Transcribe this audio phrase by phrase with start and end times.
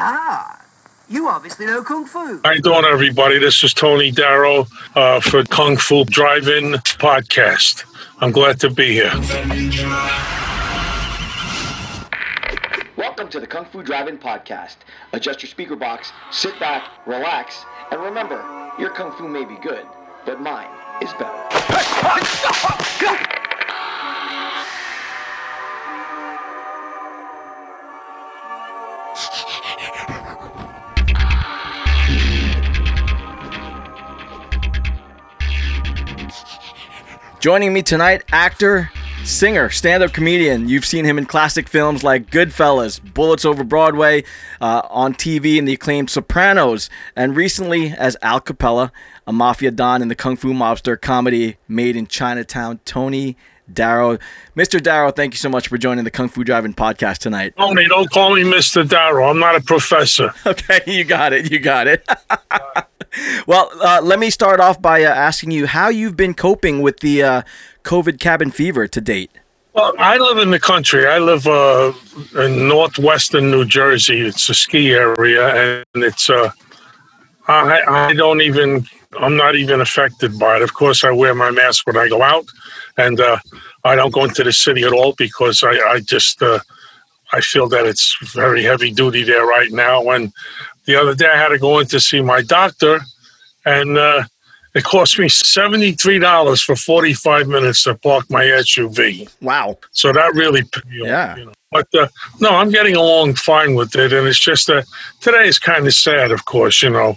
[0.00, 0.64] Ah,
[1.08, 2.40] you obviously know Kung Fu.
[2.44, 3.40] How you doing, everybody?
[3.40, 7.84] This is Tony Darrow uh, for Kung Fu Drive-In Podcast.
[8.20, 9.10] I'm glad to be here.
[12.96, 14.76] Welcome to the Kung Fu Drive-In Podcast.
[15.12, 18.36] Adjust your speaker box, sit back, relax, and remember,
[18.78, 19.84] your Kung Fu may be good,
[20.24, 20.70] but mine
[21.02, 21.44] is better.
[37.48, 38.90] Joining me tonight, actor,
[39.24, 40.68] singer, stand up comedian.
[40.68, 44.24] You've seen him in classic films like Goodfellas, Bullets Over Broadway,
[44.60, 48.92] uh, on TV in the acclaimed Sopranos, and recently as Al Capella,
[49.26, 52.80] a mafia don in the Kung Fu Mobster comedy Made in Chinatown.
[52.84, 53.34] Tony
[53.72, 54.18] Darrow.
[54.56, 54.82] Mr.
[54.82, 57.54] Darrow, thank you so much for joining the Kung Fu Drive-In podcast tonight.
[57.56, 58.88] Tony, don't call me Mr.
[58.88, 59.28] Darrow.
[59.28, 60.34] I'm not a professor.
[60.46, 61.50] Okay, you got it.
[61.50, 62.08] You got it.
[63.46, 67.00] well, uh, let me start off by uh, asking you how you've been coping with
[67.00, 67.42] the uh,
[67.84, 69.30] COVID cabin fever to date.
[69.74, 71.06] Well, I live in the country.
[71.06, 71.92] I live uh,
[72.36, 74.20] in northwestern New Jersey.
[74.20, 76.50] It's a ski area, and it's uh,
[77.46, 78.86] I, I don't even.
[79.18, 80.62] I'm not even affected by it.
[80.62, 82.44] Of course, I wear my mask when I go out,
[82.98, 83.38] and uh,
[83.84, 86.58] I don't go into the city at all because I, I just uh,
[87.32, 90.10] I feel that it's very heavy duty there right now.
[90.10, 90.32] And
[90.84, 93.00] the other day, I had to go in to see my doctor,
[93.64, 94.24] and uh,
[94.74, 99.30] it cost me seventy three dollars for forty five minutes to park my SUV.
[99.40, 99.78] Wow.
[99.92, 101.36] So that really, Yeah.
[101.36, 102.08] You know, but uh,
[102.40, 104.86] no, I'm getting along fine with it, and it's just that
[105.20, 106.32] today is kind of sad.
[106.32, 107.16] Of course, you know,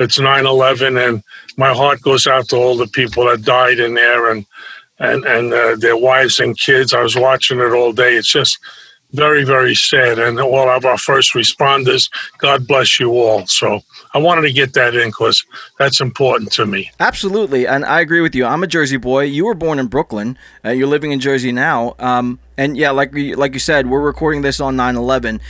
[0.00, 1.22] it's 9/11, and
[1.58, 4.46] my heart goes out to all the people that died in there, and
[5.00, 6.94] and and uh, their wives and kids.
[6.94, 8.14] I was watching it all day.
[8.14, 8.58] It's just
[9.12, 12.08] very, very sad, and all of our first responders.
[12.38, 13.46] God bless you all.
[13.46, 13.80] So
[14.14, 15.44] I wanted to get that in because
[15.78, 16.90] that's important to me.
[17.00, 18.44] Absolutely, and I agree with you.
[18.44, 19.24] I'm a Jersey boy.
[19.24, 20.38] You were born in Brooklyn.
[20.64, 21.96] Uh, you're living in Jersey now.
[21.98, 25.40] Um, and yeah, like like you said, we're recording this on 9/11.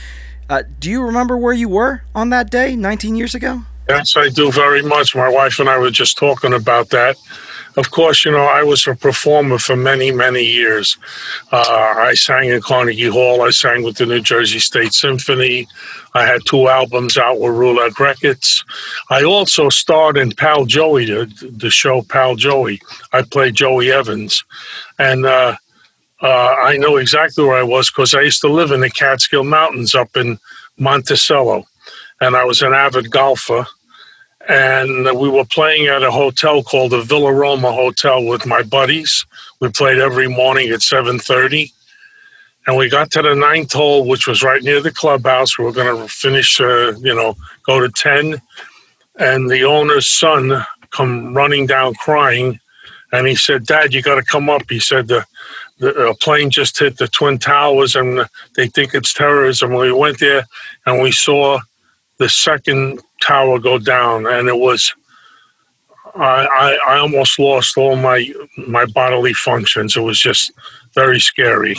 [0.49, 3.63] Uh, do you remember where you were on that day, 19 years ago?
[3.87, 5.15] Yes, I do very much.
[5.15, 7.17] My wife and I were just talking about that.
[7.77, 10.97] Of course, you know, I was a performer for many, many years.
[11.51, 13.41] Uh, I sang in Carnegie Hall.
[13.43, 15.67] I sang with the New Jersey State Symphony.
[16.13, 18.65] I had two albums out with Roulette Records.
[19.09, 22.81] I also starred in Pal Joey, the, the show Pal Joey.
[23.13, 24.43] I played Joey Evans.
[24.99, 25.55] And uh,
[26.21, 29.45] uh, I know exactly where I was because I used to live in the Catskill
[29.45, 30.37] Mountains up in
[30.77, 31.63] Monticello.
[32.19, 33.65] And I was an avid golfer
[34.49, 39.25] and we were playing at a hotel called the Villa Roma Hotel with my buddies.
[39.59, 41.71] We played every morning at seven thirty,
[42.67, 45.57] and we got to the ninth hole, which was right near the clubhouse.
[45.57, 47.35] We were going to finish, uh, you know,
[47.65, 48.41] go to ten,
[49.19, 52.59] and the owner's son come running down crying,
[53.11, 55.25] and he said, "Dad, you got to come up." He said the.
[55.79, 59.73] The uh, plane just hit the twin towers, and they think it's terrorism.
[59.73, 60.45] We went there,
[60.85, 61.59] and we saw
[62.21, 64.93] the second tower go down, and it was
[66.15, 69.97] I, I, I almost lost all my my bodily functions.
[69.97, 70.51] It was just
[70.93, 71.77] very scary,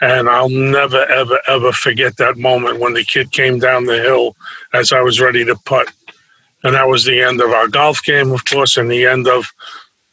[0.00, 4.34] and I'll never ever ever forget that moment when the kid came down the hill
[4.72, 5.88] as I was ready to putt,
[6.64, 9.44] and that was the end of our golf game, of course, and the end of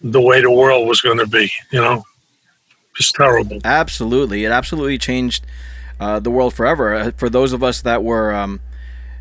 [0.02, 1.50] the way the world was going to be.
[1.72, 2.04] You know,
[2.96, 3.60] just terrible.
[3.64, 5.46] Absolutely, it absolutely changed
[6.02, 6.94] uh, the world forever.
[6.94, 8.60] Uh, For those of us that were, um,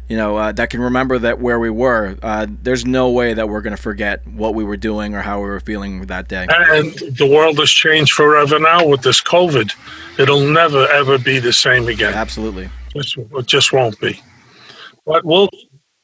[0.08, 3.48] you know, uh, that can remember that where we were, uh, there's no way that
[3.48, 6.46] we're going to forget what we were doing or how we were feeling that day.
[6.48, 9.72] And the world has changed forever now with this COVID.
[10.18, 12.14] It'll never ever be the same again.
[12.14, 12.68] Absolutely.
[12.94, 14.20] Just, it just won't be.
[15.04, 15.48] But we'll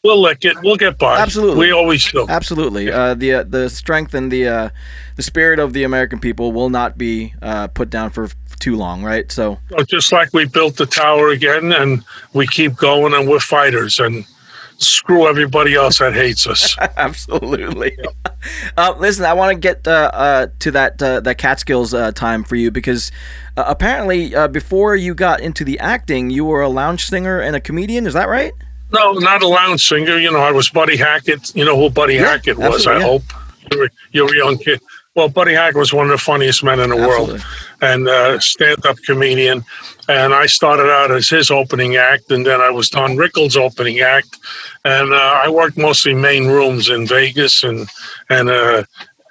[0.04, 0.56] we'll lick it.
[0.62, 1.18] We'll get by.
[1.18, 1.66] Absolutely.
[1.66, 2.26] We always do.
[2.28, 2.90] Absolutely.
[2.90, 4.70] Uh, the uh, the strength and the uh,
[5.16, 8.28] the spirit of the American people will not be uh, put down for
[8.62, 9.30] too long, right?
[9.30, 9.58] So
[9.88, 14.24] Just like we built the tower again, and we keep going, and we're fighters, and
[14.78, 16.76] screw everybody else that hates us.
[16.96, 17.96] absolutely.
[18.76, 22.44] uh, listen, I want to get uh, uh, to that uh, that Catskills uh, time
[22.44, 23.10] for you because
[23.56, 27.56] uh, apparently uh, before you got into the acting, you were a lounge singer and
[27.56, 28.06] a comedian.
[28.06, 28.52] Is that right?
[28.92, 30.18] no, not a lounge singer.
[30.18, 31.54] You know, I was Buddy Hackett.
[31.56, 32.86] You know who Buddy Yeah, Hackett was?
[32.86, 33.02] I yeah.
[33.02, 33.22] hope
[33.72, 34.80] you're, you're a young kid.
[35.14, 37.34] Well, Buddy Hackett was one of the funniest men in the Absolutely.
[37.34, 37.44] world,
[37.82, 39.62] and uh, stand-up comedian.
[40.08, 44.00] And I started out as his opening act, and then I was Don Rickles' opening
[44.00, 44.38] act.
[44.86, 47.86] And uh, I worked mostly main rooms in Vegas and
[48.30, 48.84] and, uh,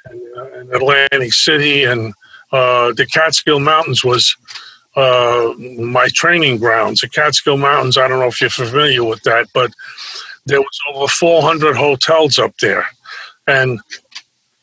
[0.06, 2.14] and, uh, and Atlantic City, and
[2.52, 4.36] uh, the Catskill Mountains was
[4.96, 7.98] uh, my training grounds, the Catskill Mountains.
[7.98, 9.74] I don't know if you're familiar with that, but
[10.46, 12.86] there was over 400 hotels up there,
[13.48, 13.80] and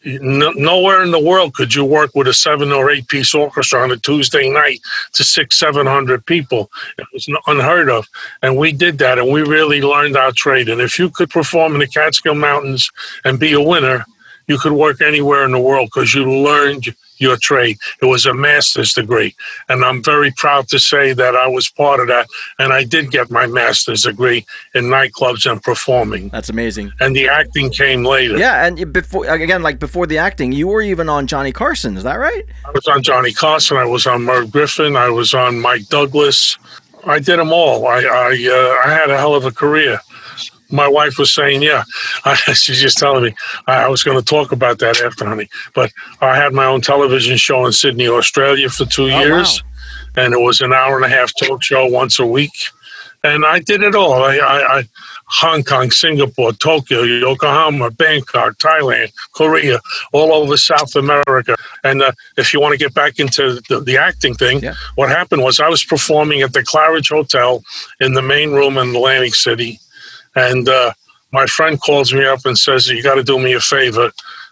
[0.05, 3.83] no, nowhere in the world could you work with a seven or eight piece orchestra
[3.83, 4.81] on a Tuesday night
[5.15, 6.71] to six, seven hundred people.
[6.99, 8.07] It was unheard of.
[8.43, 10.69] And we did that and we really learned our trade.
[10.69, 12.91] And if you could perform in the Catskill Mountains
[13.25, 14.05] and be a winner,
[14.47, 17.79] you could work anywhere in the world because you learned your trade.
[18.03, 19.35] It was a master's degree.
[19.69, 22.29] And I'm very proud to say that I was part of that.
[22.59, 26.29] And I did get my master's degree in nightclubs and performing.
[26.29, 26.93] That's amazing.
[27.01, 28.39] And the acting came later.
[28.39, 28.67] Yeah.
[28.67, 31.97] And before, again, like before the acting, you were even on Johnny Carson.
[31.97, 32.45] Is that right?
[32.65, 33.77] I was on Johnny Carson.
[33.77, 34.97] I was on Merv Griffin.
[34.97, 36.59] I was on Mike Douglas.
[37.07, 37.87] I did them all.
[37.87, 40.01] I, I, uh, I had a hell of a career
[40.71, 41.85] my wife was saying, yeah,
[42.25, 43.35] I, she's just telling me
[43.67, 45.49] I, I was going to talk about that after, honey.
[45.75, 50.25] But I had my own television show in Sydney, Australia for two oh, years, wow.
[50.25, 52.53] and it was an hour and a half talk show once a week,
[53.25, 54.23] and I did it all.
[54.23, 54.89] I, I, I
[55.31, 59.79] Hong Kong, Singapore, Tokyo, Yokohama, Bangkok, Thailand, Korea,
[60.13, 61.55] all over South America.
[61.85, 64.75] And uh, if you want to get back into the, the acting thing, yeah.
[64.95, 67.63] what happened was I was performing at the Claridge Hotel
[68.01, 69.79] in the main room in Atlantic City
[70.35, 70.93] and uh,
[71.33, 74.11] my friend calls me up and says, You got to do me a favor.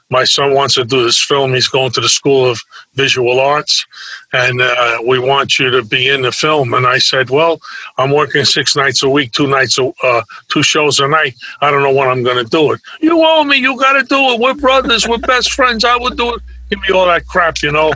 [0.09, 1.53] My son wants to do this film.
[1.53, 2.61] He's going to the School of
[2.95, 3.85] Visual Arts,
[4.33, 6.75] and uh, we want you to be in the film.
[6.75, 7.61] And I said, Well,
[7.99, 11.35] I'm working six nights a week, two nights, a, uh, two shows a night.
[11.61, 12.81] I don't know when I'm going to do it.
[13.01, 13.57] You owe me.
[13.57, 14.41] You got to do it.
[14.41, 15.09] We're brothers.
[15.09, 15.85] We're best friends.
[15.85, 16.43] I would do it.
[16.71, 17.93] Give me all that crap, you know.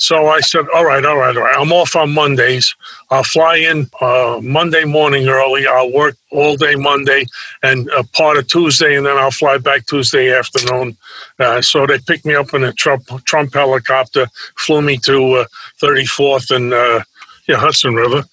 [0.00, 1.54] So I said, all right, all right, all right.
[1.58, 2.74] I'm off on Mondays.
[3.10, 5.66] I'll fly in uh, Monday morning early.
[5.66, 7.26] I'll work all day Monday
[7.62, 10.96] and a part of Tuesday, and then I'll fly back Tuesday afternoon.
[11.38, 14.26] Uh, so they picked me up in a Trump, Trump helicopter,
[14.56, 15.44] flew me to uh,
[15.82, 17.02] 34th and uh,
[17.46, 18.24] yeah, Hudson River.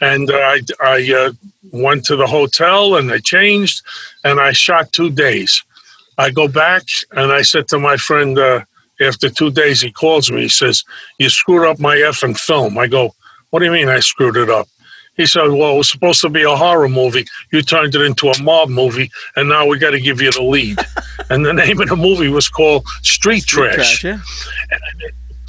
[0.00, 1.32] And uh, I, I uh,
[1.70, 3.82] went to the hotel and I changed
[4.24, 5.62] and I shot two days.
[6.18, 6.82] I go back
[7.12, 8.36] and I said to my friend,
[9.02, 10.42] after two days, he calls me.
[10.42, 10.84] He says,
[11.18, 12.78] You screwed up my effing film.
[12.78, 13.14] I go,
[13.50, 14.68] What do you mean I screwed it up?
[15.16, 17.26] He said, Well, it was supposed to be a horror movie.
[17.52, 20.42] You turned it into a mob movie, and now we got to give you the
[20.42, 20.78] lead.
[21.30, 24.00] and the name of the movie was called Street, Street Trash.
[24.00, 24.78] Trash yeah.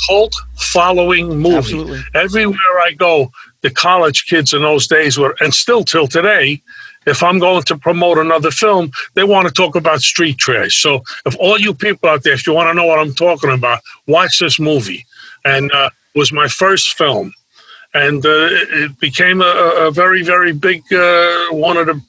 [0.07, 1.57] Cult following movie.
[1.57, 2.01] Absolutely.
[2.13, 6.61] Everywhere I go, the college kids in those days were, and still till today,
[7.05, 10.81] if I'm going to promote another film, they want to talk about street trash.
[10.81, 13.51] So if all you people out there, if you want to know what I'm talking
[13.51, 15.05] about, watch this movie.
[15.45, 17.33] And uh, was my first film.
[17.93, 22.01] And uh, it became a, a, very, very big, uh, one of the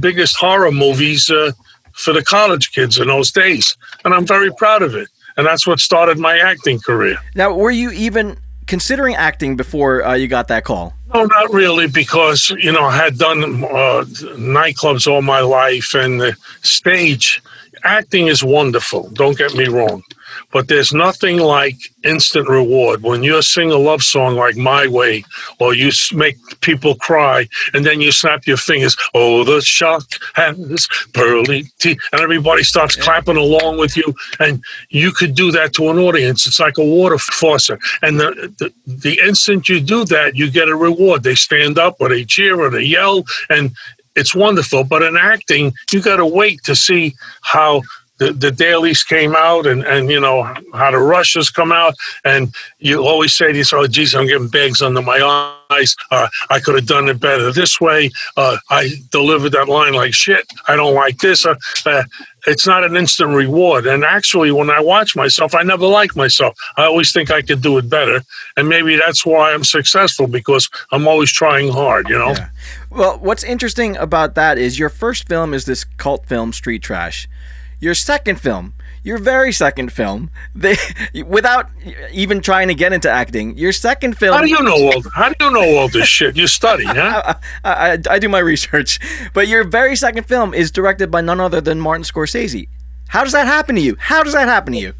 [0.00, 1.52] biggest horror movies uh,
[1.92, 3.76] for the college kids in those days.
[4.04, 5.08] And I'm very proud of it.
[5.36, 7.18] And that's what started my acting career.
[7.34, 8.36] Now, were you even
[8.70, 10.94] considering acting before uh, you got that call?
[11.12, 14.04] No, not really, because you know I had done uh,
[14.38, 17.42] nightclubs all my life, and the stage
[17.82, 19.10] acting is wonderful.
[19.10, 20.04] Don't get me wrong,
[20.52, 25.24] but there's nothing like instant reward when you sing a love song like My Way,
[25.58, 28.96] or you make people cry, and then you snap your fingers.
[29.14, 30.04] Oh, the shock
[30.34, 35.72] has pearly teeth, and everybody starts clapping along with you, and you could do that
[35.74, 36.46] to an audience.
[36.46, 40.68] It's like a water faucet, and the, the the instant you do that, you get
[40.68, 41.22] a reward.
[41.22, 43.72] They stand up, or they cheer, or they yell, and
[44.16, 44.84] it's wonderful.
[44.84, 47.82] But in acting, you got to wait to see how
[48.20, 50.42] the, the dailies came out and, and, you know,
[50.74, 51.94] how the rushes come out.
[52.22, 55.96] And you always say to yourself, oh, geez, I'm getting bags under my eyes.
[56.10, 58.10] Uh, I could have done it better this way.
[58.36, 60.46] Uh, I delivered that line like shit.
[60.68, 61.46] I don't like this.
[61.46, 61.54] Uh,
[61.86, 62.02] uh
[62.46, 63.86] it's not an instant reward.
[63.86, 66.56] And actually, when I watch myself, I never like myself.
[66.76, 68.22] I always think I could do it better.
[68.56, 72.30] And maybe that's why I'm successful because I'm always trying hard, you know?
[72.30, 72.48] Yeah.
[72.90, 77.28] Well, what's interesting about that is your first film is this cult film, Street Trash.
[77.80, 80.76] Your second film, your very second film, they,
[81.26, 81.70] without
[82.12, 84.36] even trying to get into acting, your second film.
[84.36, 85.02] How do you know all?
[85.14, 86.36] How do you know all this shit?
[86.36, 87.34] You study, huh?
[87.64, 89.00] I, I, I do my research,
[89.32, 92.68] but your very second film is directed by none other than Martin Scorsese.
[93.08, 93.96] How does that happen to you?
[93.98, 94.92] How does that happen to you?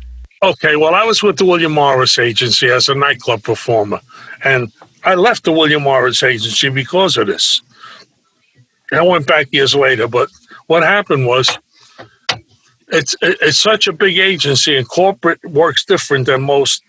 [0.43, 4.01] Okay, well, I was with the William Morris Agency as a nightclub performer,
[4.43, 4.73] and
[5.05, 7.61] I left the William Morris Agency because of this.
[8.91, 10.31] I went back years later, but
[10.67, 11.59] what happened was
[12.91, 16.83] it's it's such a big agency and corporate works different than most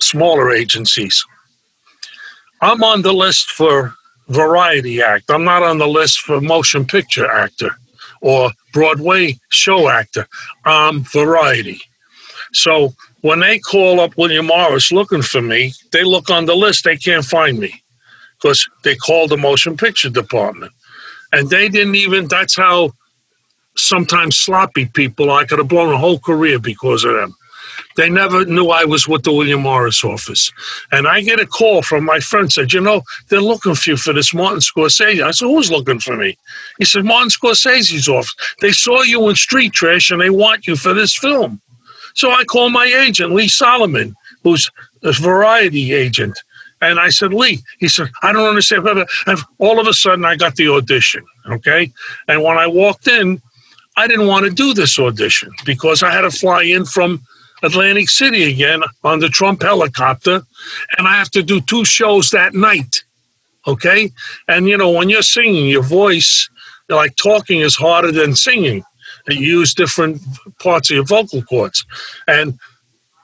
[0.00, 1.24] smaller agencies.
[2.62, 3.94] I'm on the list for
[4.28, 5.30] variety act.
[5.30, 7.72] I'm not on the list for motion picture actor
[8.22, 10.28] or Broadway show actor.
[10.66, 11.80] I'm variety.
[12.52, 16.84] So when they call up William Morris looking for me, they look on the list,
[16.84, 17.74] they can't find me.
[18.40, 20.72] because they called the motion picture department.
[21.32, 22.92] And they didn't even, that's how
[23.78, 27.34] sometimes sloppy people, I could have blown a whole career because of them.
[27.96, 30.52] They never knew I was with the William Morris office.
[30.92, 33.96] And I get a call from my friend, said, you know, they're looking for you
[33.96, 35.22] for this Martin Scorsese.
[35.22, 36.38] I said, who's looking for me?
[36.78, 38.34] He said, Martin Scorsese's office.
[38.60, 41.60] They saw you in Street Trash and they want you for this film.
[42.14, 44.70] So I call my agent, Lee Solomon, who's
[45.02, 46.38] a variety agent.
[46.80, 48.86] And I said, Lee, he said, I don't understand.
[49.26, 51.24] And all of a sudden, I got the audition.
[51.48, 51.92] Okay.
[52.28, 53.42] And when I walked in,
[53.98, 57.20] I didn't want to do this audition because I had to fly in from
[57.64, 60.42] Atlantic City again on the Trump helicopter,
[60.96, 63.02] and I have to do two shows that night.
[63.66, 64.12] Okay.
[64.46, 66.48] And, you know, when you're singing, your voice,
[66.88, 68.84] like talking is harder than singing.
[69.28, 70.22] You use different
[70.60, 71.84] parts of your vocal cords.
[72.28, 72.56] And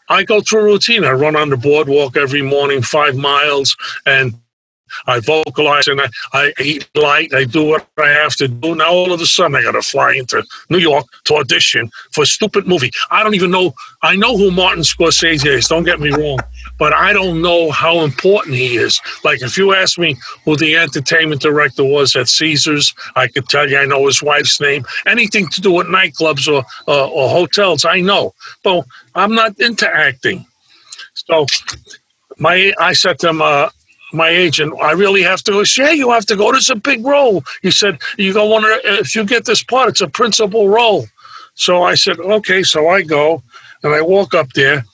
[0.09, 1.05] I go through a routine.
[1.05, 4.35] I run on the boardwalk every morning, five miles, and
[5.07, 7.33] I vocalize and I, I eat light.
[7.35, 8.75] I do what I have to do.
[8.75, 12.23] Now all of a sudden I got to fly into New York to audition for
[12.23, 12.91] a stupid movie.
[13.11, 13.75] I don't even know.
[14.03, 15.69] I know who Martin Scorsese is.
[15.69, 16.39] Don't get me wrong,
[16.79, 19.01] but I don't know how important he is.
[19.25, 23.69] Like if you ask me who the entertainment director was at Caesars, I could tell
[23.69, 23.79] you.
[23.79, 24.85] I know his wife's name.
[25.07, 28.35] Anything to do with nightclubs or uh, or hotels, I know.
[28.63, 28.85] But
[29.15, 30.47] I'm not into acting.
[31.15, 31.47] So
[32.39, 33.71] my I said to him, uh,
[34.15, 35.65] my agent, I really have to go.
[35.77, 36.53] Yeah, you have to go.
[36.55, 37.43] Is a big role.
[37.63, 41.07] He said, you go wonder if you get this part, it's a principal role.
[41.55, 42.63] So I said, okay.
[42.63, 43.43] So I go
[43.83, 44.85] and I walk up there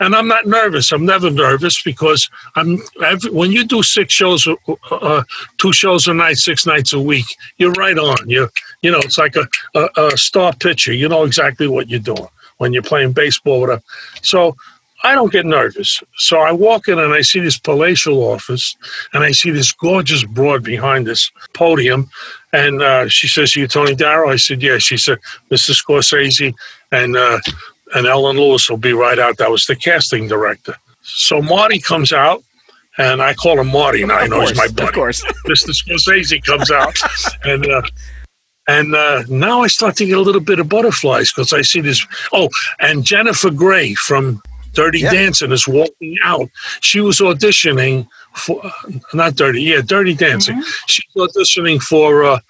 [0.00, 0.92] and I'm not nervous.
[0.92, 2.78] I'm never nervous because I'm.
[3.02, 4.54] Every, when you do six shows, uh,
[4.90, 5.22] uh,
[5.58, 8.28] two shows a night, six nights a week, you're right on.
[8.28, 8.48] You,
[8.82, 10.92] you know, it's like a, a, a star pitcher.
[10.92, 12.28] You know exactly what you're doing
[12.58, 13.60] when you're playing baseball.
[13.60, 13.82] Whatever.
[14.22, 14.56] So
[15.06, 16.02] I don't get nervous.
[16.16, 18.76] So I walk in and I see this palatial office
[19.12, 22.10] and I see this gorgeous broad behind this podium.
[22.52, 24.30] And uh, she says, You Tony Darrow?
[24.30, 24.78] I said, Yeah.
[24.78, 25.18] She said,
[25.50, 25.70] Mr.
[25.80, 26.54] Scorsese
[26.90, 27.38] and, uh,
[27.94, 29.38] and Ellen Lewis will be right out.
[29.38, 30.74] That was the casting director.
[31.02, 32.42] So Marty comes out
[32.98, 34.16] and I call him Marty now.
[34.16, 34.88] I know course, he's my buddy.
[34.88, 35.24] Of course.
[35.46, 35.70] Mr.
[35.70, 36.98] Scorsese comes out
[37.44, 37.82] and uh,
[38.68, 41.80] and uh, now I start to get a little bit of butterflies because I see
[41.80, 42.04] this.
[42.32, 42.48] Oh,
[42.80, 44.42] and Jennifer Grey from
[44.76, 45.10] Dirty yeah.
[45.10, 46.48] Dancing is walking out.
[46.80, 48.62] She was auditioning for
[49.14, 50.56] not Dirty, yeah, Dirty Dancing.
[50.56, 50.86] Mm-hmm.
[50.86, 52.40] She's auditioning for uh,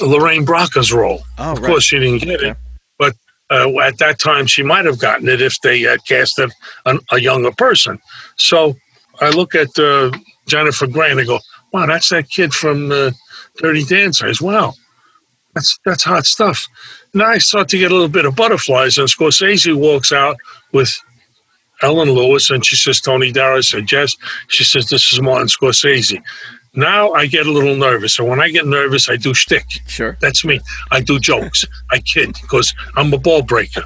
[0.00, 1.22] Lorraine Bracco's role.
[1.38, 1.66] Oh, of right.
[1.66, 2.50] course, she didn't get okay.
[2.50, 2.56] it,
[2.98, 3.14] but
[3.50, 6.52] uh, at that time she might have gotten it if they had casted
[6.86, 7.98] an, a younger person.
[8.36, 8.76] So
[9.20, 10.12] I look at uh,
[10.46, 11.40] Jennifer Grey and I go,
[11.72, 13.10] "Wow, that's that kid from uh,
[13.58, 14.76] Dirty Dancing." as well.
[15.54, 16.66] That's that's hot stuff.
[17.12, 20.36] Now I start to get a little bit of butterflies, and Scorsese walks out
[20.72, 20.92] with
[21.82, 24.16] Ellen Lewis, and she says, Tony Darrow said, yes.
[24.48, 26.22] She says, this is Martin Scorsese.
[26.76, 28.18] Now I get a little nervous.
[28.18, 29.64] And when I get nervous, I do shtick.
[29.86, 30.16] Sure.
[30.20, 30.60] That's me.
[30.90, 31.64] I do jokes.
[31.90, 33.84] I kid because I'm a ball breaker.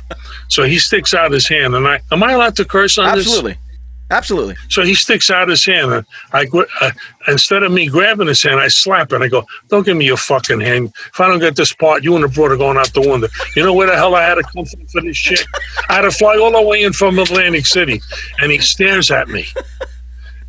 [0.48, 3.52] So he sticks out his hand, and I, am I allowed to curse on Absolutely.
[3.52, 3.58] this?
[3.58, 3.67] Absolutely.
[4.10, 4.56] Absolutely.
[4.70, 6.46] So he sticks out his hand, and I
[6.80, 6.90] uh,
[7.26, 9.20] instead of me grabbing his hand, I slap it.
[9.20, 10.92] I go, "Don't give me your fucking hand.
[11.12, 13.64] If I don't get this part, you and the brother going out the window." You
[13.64, 15.44] know where the hell I had to come from for this shit?
[15.90, 18.00] I had to fly all the way in from Atlantic City,
[18.40, 19.46] and he stares at me,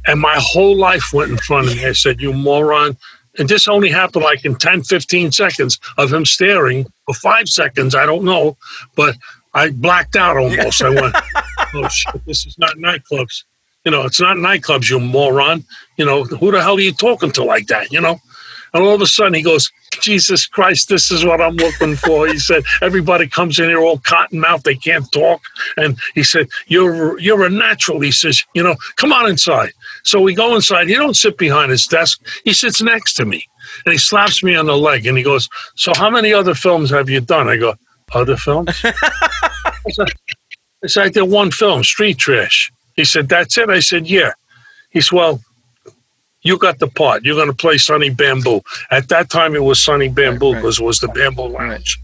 [0.07, 1.85] and my whole life went in front of me.
[1.85, 2.97] I said, "You moron."
[3.37, 7.95] And this only happened like in 10, 15 seconds of him staring, or five seconds,
[7.95, 8.57] I don't know.
[8.95, 9.15] But
[9.53, 10.81] I blacked out almost.
[10.81, 11.15] I went,
[11.73, 13.43] oh shit, this is not nightclubs.
[13.85, 15.63] You know, it's not nightclubs, you moron.
[15.97, 18.19] You know, who the hell are you talking to like that, you know?
[18.73, 19.71] And all of a sudden he goes,
[20.01, 22.27] Jesus Christ, this is what I'm looking for.
[22.27, 25.41] He said, everybody comes in here all cotton mouth, they can't talk.
[25.77, 27.99] And he said, You're you're a natural.
[27.99, 29.71] He says, you know, come on inside.
[30.03, 30.87] So we go inside.
[30.87, 32.21] He don't sit behind his desk.
[32.43, 33.45] He sits next to me.
[33.85, 36.89] And he slaps me on the leg and he goes, So how many other films
[36.91, 37.49] have you done?
[37.49, 37.75] I go,
[38.13, 38.69] Other films?
[38.83, 42.71] I said, I did one film, Street Trash.
[42.99, 43.69] He said, That's it?
[43.69, 44.33] I said, Yeah.
[44.89, 45.41] He said, Well,
[46.41, 47.23] you got the part.
[47.23, 48.59] You're going to play Sonny Bamboo.
[48.91, 50.83] At that time, it was Sonny Bamboo because right, right.
[50.83, 51.97] it was the Bamboo Lounge.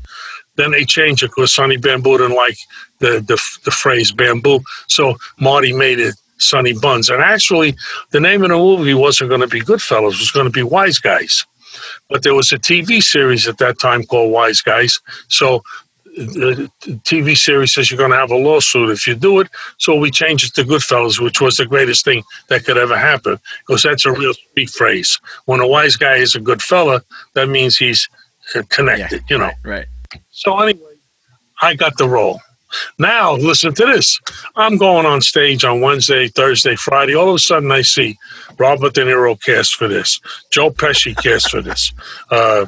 [0.55, 2.57] Then they changed it because Sonny Bamboo didn't like
[2.99, 4.61] the, the, the phrase bamboo.
[4.87, 7.09] So Marty made it Sonny Buns.
[7.09, 7.75] And actually,
[8.11, 10.63] the name of the movie wasn't going to be Goodfellas, it was going to be
[10.63, 11.45] Wise Guys.
[12.09, 15.01] But there was a TV series at that time called Wise Guys.
[15.27, 15.61] So
[16.15, 16.71] the
[17.03, 19.49] TV series says you're going to have a lawsuit if you do it.
[19.77, 23.37] So we changed it to Goodfellas, which was the greatest thing that could ever happen
[23.67, 25.19] because that's a real street phrase.
[25.45, 27.01] When a wise guy is a good fella,
[27.33, 28.09] that means he's
[28.55, 29.51] uh, connected, yeah, you know.
[29.63, 30.21] Right, right.
[30.31, 30.95] So anyway,
[31.61, 32.39] I got the role.
[32.97, 34.19] Now, listen to this.
[34.55, 37.15] I'm going on stage on Wednesday, Thursday, Friday.
[37.15, 38.17] All of a sudden, I see
[38.57, 40.19] Robert De Niro cast for this,
[40.51, 41.93] Joe Pesci cast for this,
[42.31, 42.65] uh,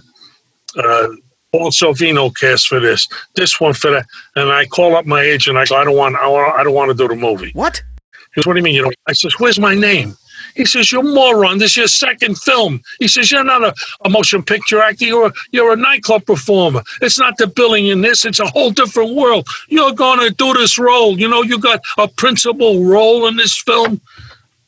[0.78, 1.08] uh,
[1.52, 5.58] Paul Sorvino cast for this, this one for that, and I call up my agent.
[5.58, 7.52] I go, I don't want, I, want, I don't want to do the movie.
[7.54, 7.82] What?
[8.36, 8.76] He goes, What do you mean?
[8.76, 8.92] You know?
[9.08, 10.16] I says, Where's my name?
[10.58, 11.60] He says, "You're moron!
[11.60, 13.74] This is your second film." He says, "You're not a,
[14.04, 15.06] a motion picture actor.
[15.06, 16.82] You're a, you're a nightclub performer.
[17.02, 18.26] It's not the billing in this.
[18.26, 19.48] It's a whole different world.
[19.70, 21.18] You're going to do this role.
[21.20, 24.02] You know, you got a principal role in this film."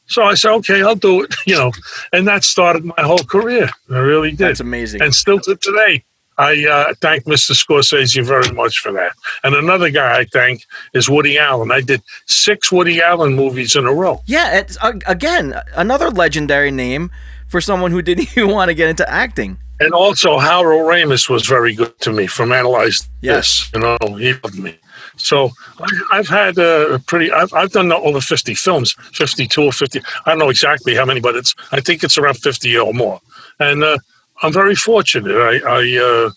[0.06, 1.72] So I said, "Okay, I'll do it." You know,
[2.14, 3.70] and that started my whole career.
[3.90, 4.40] I really did.
[4.40, 5.02] That's amazing.
[5.02, 6.04] And still to today,
[6.40, 7.52] I uh, thank Mr.
[7.52, 9.12] Scorsese very much for that.
[9.44, 11.72] And another guy I thank is Woody Allen.
[11.72, 14.22] I did six Woody Allen movies in a row.
[14.26, 17.12] Yeah, it's uh, again another legendary name
[17.48, 19.58] for someone who didn't even want to get into acting.
[19.82, 23.70] And also, Harold Ramis was very good to me from Analyze Yes.
[23.72, 23.72] This.
[23.74, 24.78] You know, he loved me.
[25.18, 27.32] So I- I've had a pretty.
[27.32, 30.02] I've, I've done over fifty films, fifty-two or fifty.
[30.26, 31.54] I don't know exactly how many, but it's.
[31.72, 33.20] I think it's around fifty or more.
[33.60, 33.98] And uh,
[34.42, 35.36] I'm very fortunate.
[35.36, 36.30] I I, uh,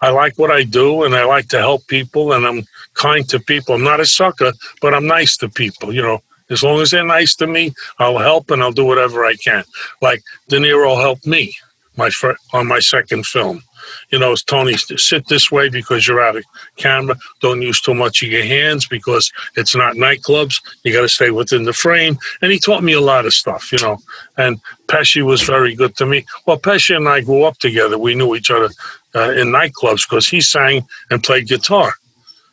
[0.00, 3.40] I like what I do, and I like to help people, and I'm kind to
[3.40, 3.74] people.
[3.74, 5.92] I'm not a sucker, but I'm nice to people.
[5.92, 9.24] You know, as long as they're nice to me, I'll help and I'll do whatever
[9.24, 9.64] I can.
[10.00, 11.54] Like De Niro helped me
[11.96, 12.10] my
[12.52, 13.62] on my second film.
[14.10, 16.44] You know, Tony, sit this way because you're out of
[16.76, 17.16] camera.
[17.40, 20.60] Don't use too much of your hands because it's not nightclubs.
[20.84, 22.18] You got to stay within the frame.
[22.42, 23.98] And he taught me a lot of stuff, you know.
[24.36, 26.24] And Pesci was very good to me.
[26.46, 27.98] Well, Pesci and I grew up together.
[27.98, 28.68] We knew each other
[29.14, 31.94] uh, in nightclubs because he sang and played guitar.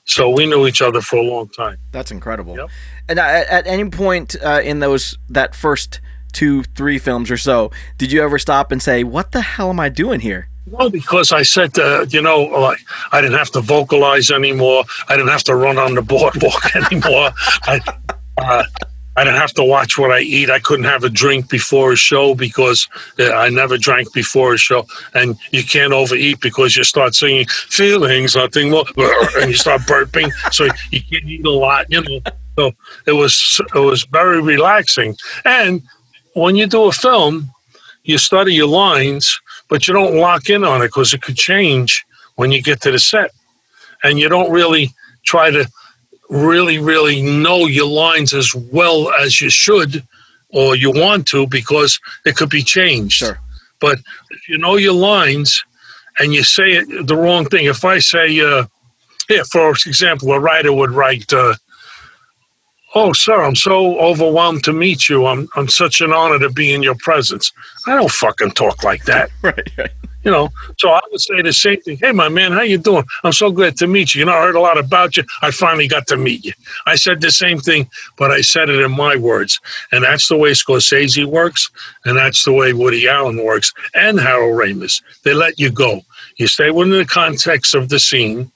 [0.06, 1.78] So we knew each other for a long time.
[1.92, 2.56] That's incredible.
[2.56, 2.70] Yep.
[3.10, 6.00] And at, at any point uh, in those that first
[6.32, 9.80] two, three films or so, did you ever stop and say, "What the hell am
[9.80, 10.50] I doing here"?
[10.68, 12.80] Well, because I said, uh, you know, like
[13.12, 14.84] I didn't have to vocalize anymore.
[15.08, 17.32] I didn't have to run on the boardwalk anymore.
[17.64, 17.82] I,
[18.38, 18.64] uh,
[19.18, 20.50] I didn't have to watch what I eat.
[20.50, 24.58] I couldn't have a drink before a show because uh, I never drank before a
[24.58, 24.86] show.
[25.14, 28.86] And you can't overeat because you start singing feelings, nothing more,
[29.38, 30.32] and you start burping.
[30.52, 32.20] So you can't eat a lot, you know.
[32.58, 32.72] So
[33.06, 35.16] it was it was very relaxing.
[35.46, 35.84] And
[36.34, 37.52] when you do a film,
[38.04, 39.40] you study your lines,
[39.76, 42.92] but you don't lock in on it because it could change when you get to
[42.92, 43.32] the set.
[44.06, 44.94] And you don't really
[45.26, 45.70] try to
[46.30, 50.02] really, really know your lines as well as you should
[50.48, 53.16] or you want to because it could be changed.
[53.16, 53.38] Sure.
[53.82, 54.00] But
[54.32, 55.66] if you know your lines
[56.20, 58.68] and you say it the wrong thing, if I say, uh,
[59.30, 61.56] yeah, for example, a writer would write, uh,
[62.98, 65.26] Oh, sir, I'm so overwhelmed to meet you.
[65.26, 67.52] I'm, I'm such an honor to be in your presence.
[67.86, 69.30] I don't fucking talk like that.
[69.44, 69.70] Right.
[69.78, 69.92] right.
[70.24, 71.98] You know, so I would say the same thing.
[71.98, 73.04] Hey, my man, how you doing?
[73.24, 74.20] I'm so glad to meet you.
[74.20, 75.24] You know, I heard a lot about you.
[75.44, 76.54] I finally got to meet you.
[76.88, 79.60] I said the same thing, but I said it in my words,
[79.92, 81.70] and that's the way Scorsese works,
[82.06, 85.04] and that's the way Woody Allen works, and Harold Ramis.
[85.24, 86.02] They let you go.
[86.38, 88.52] You stay within the context of the scene,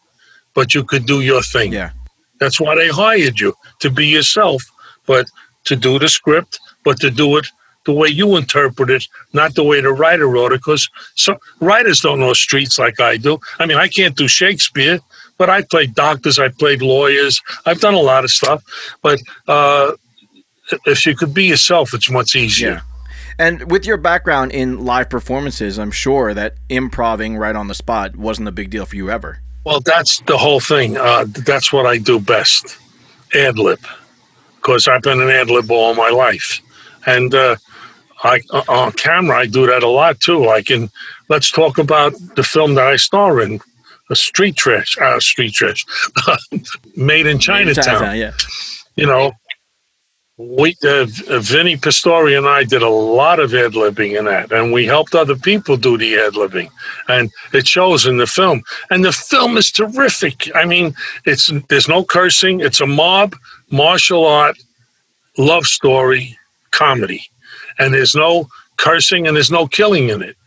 [0.56, 1.72] but you could do your thing.
[1.72, 1.92] Yeah.
[2.40, 4.64] That's why they hired you to be yourself,
[5.06, 5.28] but
[5.66, 7.48] to do the script, but to do it
[7.86, 10.60] the way you interpret it, not the way the writer wrote it.
[10.60, 13.40] Because some writers don't know streets like I do.
[13.58, 15.00] I mean, I can't do Shakespeare,
[15.38, 18.64] but I played doctors, I played lawyers, I've done a lot of stuff.
[19.02, 19.94] But uh,
[20.86, 22.70] if you could be yourself, it's much easier.
[22.70, 22.82] Yeah.
[23.40, 28.18] And with your background in live performances, I'm sure that improving right on the spot
[28.18, 29.40] wasn't a big deal for you ever.
[29.66, 30.98] Well, that's the whole thing.
[30.98, 32.78] Uh, that's what I do best,
[33.34, 33.80] ad lib,
[34.56, 36.62] because I've been an ad lib all my life,
[37.06, 37.58] and uh,
[38.24, 40.44] I uh, on camera I do that a lot too.
[40.44, 40.90] Like in,
[41.28, 43.60] let's talk about the film that I star in,
[44.10, 45.86] a street trash, uh, street trash,
[46.96, 47.84] made in Chinatown.
[47.84, 48.32] Chinatown, yeah.
[48.96, 49.34] You know,
[50.40, 51.06] we uh,
[51.42, 55.14] Vinny Pastore and I did a lot of ad libbing in that, and we helped
[55.14, 56.70] other people do the ad libbing,
[57.10, 58.64] and it shows in the film.
[58.90, 60.50] And the film is terrific.
[60.56, 62.62] I mean, it's there's no cursing.
[62.62, 63.36] It's a mob
[63.70, 64.58] martial art
[65.38, 66.40] love story
[66.72, 67.30] comedy,
[67.78, 68.48] and there's no
[68.78, 70.38] cursing and there's no killing in it.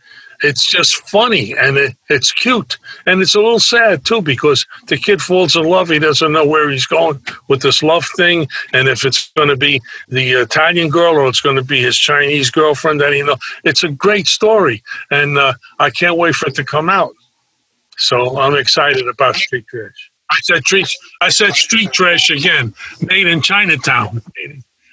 [0.43, 4.97] It's just funny and it, it's cute and it's a little sad too because the
[4.97, 5.89] kid falls in love.
[5.89, 9.57] He doesn't know where he's going with this love thing, and if it's going to
[9.57, 13.01] be the Italian girl or it's going to be his Chinese girlfriend.
[13.01, 16.63] That you know, it's a great story, and uh, I can't wait for it to
[16.63, 17.13] come out.
[17.97, 20.11] So I'm excited about Street Trash.
[20.29, 20.89] I said street.
[21.21, 24.21] I said street trash again, made in Chinatown.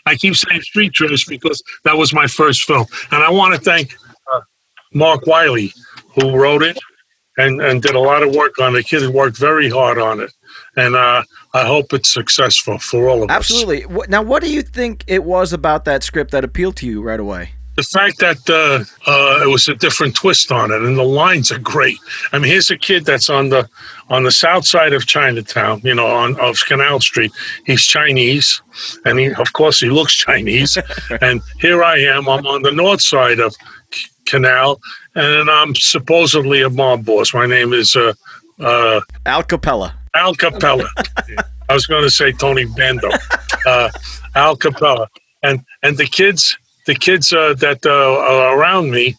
[0.07, 3.61] I keep saying street trash because that was my first film, and I want to
[3.61, 3.97] thank
[4.93, 5.73] Mark Wiley
[6.15, 6.79] who wrote it
[7.37, 8.79] and and did a lot of work on it.
[8.79, 10.33] The kid worked very hard on it,
[10.77, 11.23] and uh,
[11.55, 13.79] I hope it's successful for all of Absolutely.
[13.79, 13.85] us.
[13.85, 14.09] Absolutely.
[14.09, 17.21] Now, what do you think it was about that script that appealed to you right
[17.21, 17.53] away?
[17.81, 21.51] the fact that uh, uh, it was a different twist on it, and the lines
[21.51, 21.97] are great.
[22.31, 23.69] I mean, here's a kid that's on the
[24.11, 27.33] on the south side of Chinatown, you know, on of Canal Street.
[27.65, 28.61] He's Chinese,
[29.07, 30.77] and he, of course, he looks Chinese.
[31.23, 32.29] and here I am.
[32.29, 33.55] I'm on the north side of
[34.27, 34.81] Canal,
[35.15, 37.35] and I'm supposedly a mob boss.
[37.35, 38.13] My name is uh,
[38.61, 39.95] uh, Al Capella.
[40.15, 40.89] Al Capella.
[41.69, 43.11] I was going to say Tony Bando.
[43.67, 43.91] Uh,
[44.35, 45.09] Al Capella,
[45.43, 49.17] and and the kids the kids uh, that uh, are around me,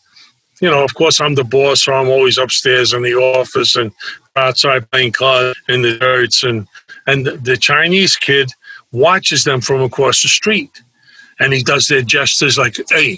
[0.62, 3.92] you know, of course, I'm the boss, so I'm always upstairs in the office and
[4.36, 6.44] outside playing cards in the dirts.
[6.44, 6.68] And,
[7.08, 8.52] and the Chinese kid
[8.92, 10.82] watches them from across the street.
[11.40, 13.18] And he does their gestures like, hey,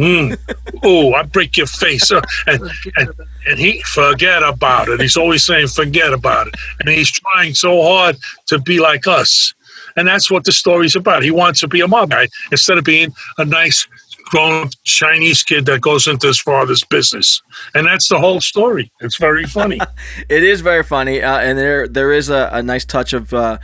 [0.00, 0.38] mm,
[0.82, 2.10] oh, I break your face.
[2.10, 2.62] Uh, and,
[2.96, 3.10] and,
[3.46, 5.00] and he, forget about it.
[5.00, 6.54] He's always saying, forget about it.
[6.80, 9.54] And he's trying so hard to be like us.
[9.96, 11.22] And that's what the story's about.
[11.22, 13.86] He wants to be a mob guy instead of being a nice
[14.30, 17.42] grown up Chinese kid that goes into his father's business.
[17.74, 18.90] And that's the whole story.
[19.00, 19.80] It's very funny.
[20.28, 21.20] it is very funny.
[21.20, 23.34] Uh, and there there is a, a nice touch of.
[23.34, 23.58] Uh,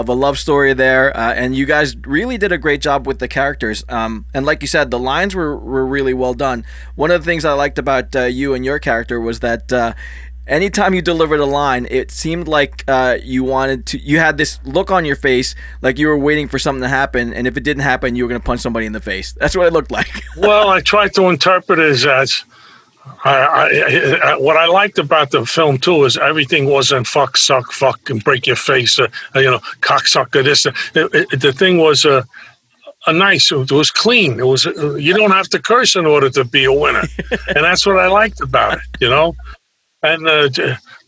[0.00, 3.18] of a love story there, uh, and you guys really did a great job with
[3.18, 3.84] the characters.
[3.88, 6.64] Um, and like you said, the lines were, were really well done.
[6.94, 9.94] One of the things I liked about uh, you and your character was that uh,
[10.46, 13.98] anytime you delivered a line, it seemed like uh, you wanted to.
[13.98, 17.32] You had this look on your face, like you were waiting for something to happen,
[17.32, 19.32] and if it didn't happen, you were going to punch somebody in the face.
[19.32, 20.22] That's what it looked like.
[20.36, 22.44] well, I tried to interpret it as.
[23.24, 27.72] I, I, I, what I liked about the film too is everything wasn't fuck, suck,
[27.72, 30.44] fuck, and break your face, uh, you know, cocksucker.
[30.44, 32.22] This, uh, it, it, the thing was uh,
[33.06, 33.50] a nice.
[33.50, 34.38] It was clean.
[34.38, 34.66] It was.
[34.66, 37.98] Uh, you don't have to curse in order to be a winner, and that's what
[37.98, 38.84] I liked about it.
[39.00, 39.34] You know,
[40.02, 40.48] and uh,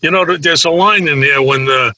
[0.01, 1.95] you know, there's a line in there when the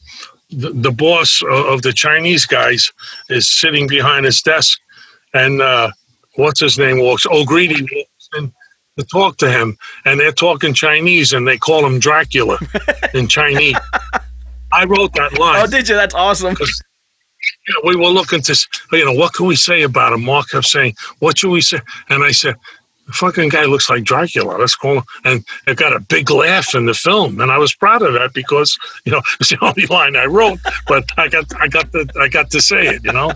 [0.51, 2.93] the, the boss of the Chinese guys
[3.29, 4.79] is sitting behind his desk,
[5.35, 5.91] and uh,
[6.35, 7.27] what's his name walks.
[7.27, 8.53] O'Grady walks in
[8.99, 12.59] to talk to him, and they're talking Chinese, and they call him Dracula
[13.15, 13.77] in Chinese.
[14.73, 15.63] I wrote that line.
[15.63, 15.95] Oh, did you?
[15.95, 16.57] That's awesome.
[17.67, 20.25] You know, we were looking to, you know, what can we say about him?
[20.25, 22.55] Mark kept saying, "What should we say?" And I said,
[23.11, 24.57] the fucking guy looks like Dracula.
[24.57, 25.05] Let's call him.
[25.25, 28.33] And it got a big laugh in the film, and I was proud of that
[28.33, 32.09] because you know it's the only line I wrote, but I got I got the
[32.21, 33.05] I got to say it.
[33.05, 33.33] You know,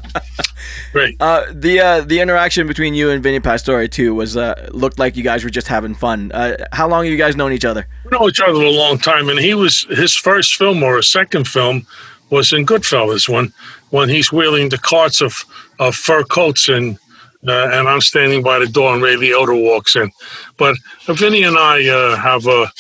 [0.93, 1.21] great.
[1.21, 5.17] Uh, the uh, the interaction between you and Vinny Pastore too was uh, looked like
[5.17, 6.31] you guys were just having fun.
[6.33, 7.87] Uh, how long have you guys known each other?
[8.05, 11.49] We know each other a long time, and he was his first film or second
[11.49, 11.87] film
[12.31, 13.53] was in Goodfellas when
[13.91, 15.45] when he's wheeling the carts of,
[15.79, 16.99] of fur coats and
[17.47, 20.11] uh, and I'm standing by the door, and Ray Liotta walks in.
[20.57, 20.77] But
[21.07, 22.71] Vinny and I uh, have a,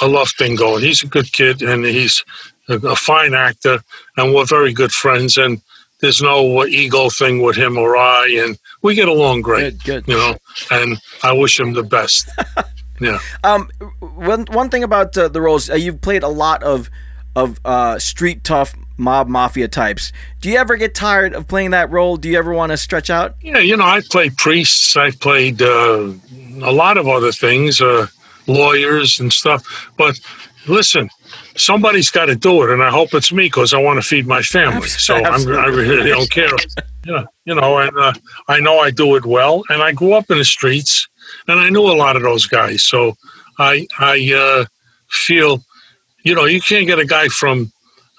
[0.00, 0.82] a love thing going.
[0.82, 2.24] He's a good kid, and he's
[2.68, 3.80] a, a, fine actor,
[4.16, 5.36] and we're very good friends.
[5.36, 5.60] And
[6.00, 9.82] there's no ego thing with him or I, and we get along great.
[9.84, 10.08] Good, good.
[10.08, 10.36] You know,
[10.70, 12.28] and I wish him the best.
[13.00, 13.18] yeah.
[13.42, 16.90] Um, one one thing about uh, the roles, uh, you've played a lot of
[17.36, 20.12] of uh, street tough mob mafia types.
[20.40, 22.16] Do you ever get tired of playing that role?
[22.16, 23.34] Do you ever want to stretch out?
[23.42, 24.96] Yeah, you know, I've played priests.
[24.96, 26.12] I've played uh,
[26.62, 28.06] a lot of other things, uh,
[28.46, 29.90] lawyers and stuff.
[29.96, 30.18] But
[30.66, 31.10] listen,
[31.56, 34.26] somebody's got to do it, and I hope it's me because I want to feed
[34.26, 34.88] my family.
[34.88, 36.50] So I'm, I really don't care.
[37.06, 38.14] Yeah, you know, and uh,
[38.48, 41.06] I know I do it well, and I grew up in the streets,
[41.46, 42.82] and I knew a lot of those guys.
[42.82, 43.18] So
[43.58, 44.64] I I uh,
[45.10, 45.62] feel,
[46.22, 47.70] you know, you can't get a guy from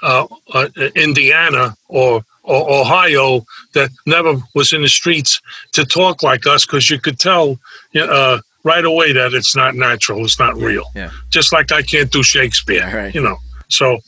[0.06, 5.42] uh, uh, Indiana or, or, Ohio that never was in the streets
[5.74, 7.58] to talk like us because you could tell
[8.00, 10.86] uh, right away that it's not natural, it's not yeah, real.
[10.94, 11.12] Yeah.
[11.32, 13.16] Just like I can't do Shakespeare, right.
[13.16, 13.38] you know.
[13.68, 14.00] So,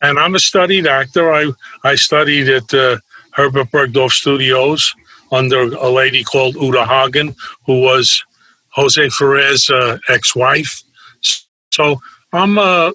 [0.00, 1.30] and I'm a studied actor.
[1.32, 1.52] I
[1.84, 2.96] I studied at uh,
[3.32, 4.94] Herbert Berghof Studios
[5.30, 7.34] under a lady called Uta Hagen,
[7.66, 8.24] who was
[8.70, 10.82] Jose Ferrer's uh, ex-wife.
[11.70, 12.00] So
[12.32, 12.92] I'm uh,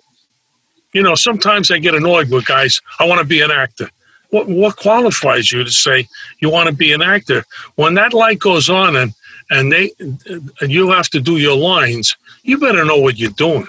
[0.93, 2.82] you know, sometimes I get annoyed with guys.
[3.00, 3.89] I want to be an actor.
[4.30, 6.08] What what qualifies you to say
[6.39, 7.45] you want to be an actor?
[7.76, 9.13] When that light goes on and
[9.50, 13.67] and they and you have to do your lines, you better know what you're doing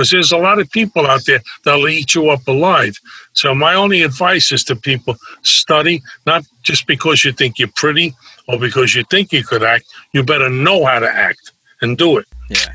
[0.00, 2.96] because there's a lot of people out there that'll eat you up alive.
[3.34, 8.14] So my only advice is to people: study, not just because you think you're pretty
[8.48, 9.84] or because you think you could act.
[10.12, 11.52] You better know how to act
[11.82, 12.26] and do it.
[12.48, 12.74] Yeah.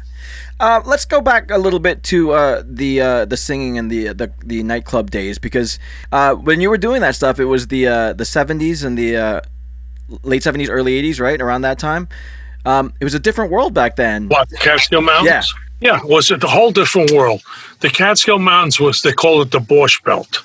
[0.60, 4.14] Uh, let's go back a little bit to uh, the uh, the singing and the,
[4.14, 5.80] the the nightclub days because
[6.14, 9.18] uh, when you were doing that stuff, it was the uh, the seventies and the
[9.18, 9.42] uh,
[10.24, 12.08] late seventies, early eighties, right around that time.
[12.66, 14.30] Um, it was a different world back then.
[14.30, 15.28] What Catskill Mountains?
[15.28, 15.62] Yeah.
[15.82, 17.42] Yeah, was it was a whole different world.
[17.82, 20.44] The Catskill Mountains was they call it the Borscht Belt.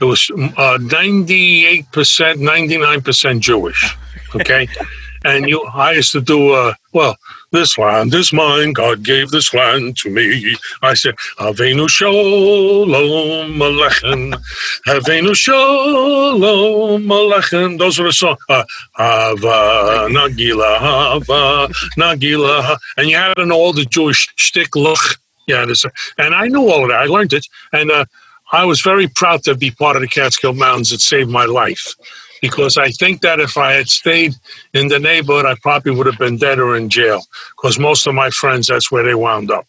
[0.00, 3.96] It was uh, ninety-eight percent, ninety-nine percent Jewish.
[4.34, 4.66] Okay,
[5.24, 7.16] and you, I used to do uh, well.
[7.52, 8.72] This land is mine.
[8.72, 10.56] God gave this land to me.
[10.80, 14.42] I said, Avenu Shalom Aleichem.
[14.86, 17.78] Avenu Shalom Aleichem.
[17.78, 18.38] Those are the songs.
[18.48, 22.78] Uh, Hava Nagila Hava Nagila.
[22.96, 25.00] And you had know all the Jewish shtick look.
[25.46, 25.84] Yeah, this,
[26.16, 27.00] and I knew all of that.
[27.00, 28.04] I learned it, and uh,
[28.52, 30.92] I was very proud to be part of the Catskill Mountains.
[30.92, 31.94] It saved my life
[32.42, 34.34] because I think that if I had stayed
[34.74, 37.22] in the neighborhood, I probably would have been dead or in jail
[37.56, 39.66] because most of my friends, that's where they wound up.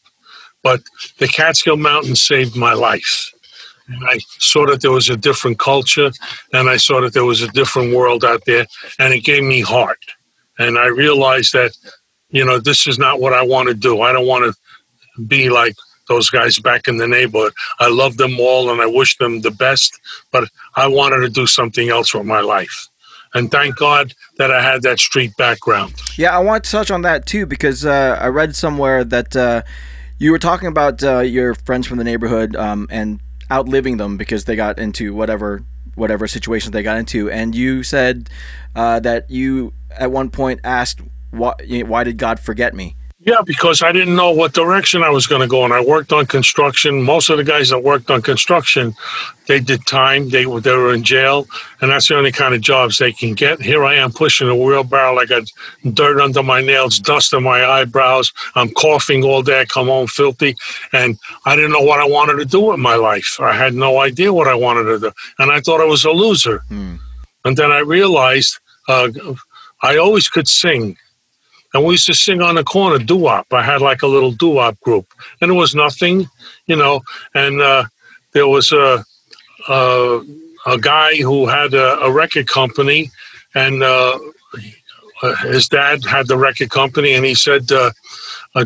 [0.63, 0.81] But
[1.19, 3.31] the Catskill Mountains saved my life.
[3.87, 6.11] And I saw that there was a different culture
[6.51, 8.65] and I saw that there was a different world out there
[8.97, 9.99] and it gave me heart.
[10.57, 11.77] And I realized that,
[12.29, 14.01] you know, this is not what I want to do.
[14.01, 15.75] I don't want to be like
[16.07, 17.53] those guys back in the neighborhood.
[17.79, 19.99] I love them all and I wish them the best,
[20.31, 22.89] but I wanted to do something else with my life.
[23.33, 25.95] And thank God that I had that street background.
[26.17, 29.63] Yeah, I want to touch on that too because uh, I read somewhere that uh,
[30.19, 33.19] you were talking about uh, your friends from the neighborhood um, and
[33.51, 35.63] outliving them because they got into whatever
[35.95, 38.29] whatever situations they got into, and you said
[38.75, 41.53] uh, that you at one point asked why
[41.85, 42.95] why did God forget me?
[43.25, 46.11] Yeah, because I didn't know what direction I was going to go, and I worked
[46.11, 47.01] on construction.
[47.01, 48.95] Most of the guys that worked on construction,
[49.47, 50.27] they did time.
[50.27, 51.47] They were they were in jail,
[51.79, 53.61] and that's the only kind of jobs they can get.
[53.61, 55.19] Here I am pushing a wheelbarrow.
[55.19, 55.43] I got
[55.93, 58.33] dirt under my nails, dust on my eyebrows.
[58.55, 59.61] I'm coughing all day.
[59.61, 60.57] I come home filthy,
[60.91, 63.37] and I didn't know what I wanted to do with my life.
[63.39, 66.11] I had no idea what I wanted to do, and I thought I was a
[66.11, 66.59] loser.
[66.67, 66.95] Hmm.
[67.45, 68.59] And then I realized
[68.89, 69.07] uh,
[69.81, 70.97] I always could sing
[71.73, 73.51] and we used to sing on the corner doo-wop.
[73.51, 75.07] I had like a little doo-wop group,
[75.41, 76.29] and it was nothing,
[76.67, 77.01] you know.
[77.33, 77.85] And uh,
[78.33, 79.03] there was a,
[79.67, 80.21] a,
[80.67, 83.11] a guy who had a, a record company,
[83.55, 84.19] and uh,
[85.41, 87.91] his dad had the record company, and he said, uh,
[88.55, 88.65] uh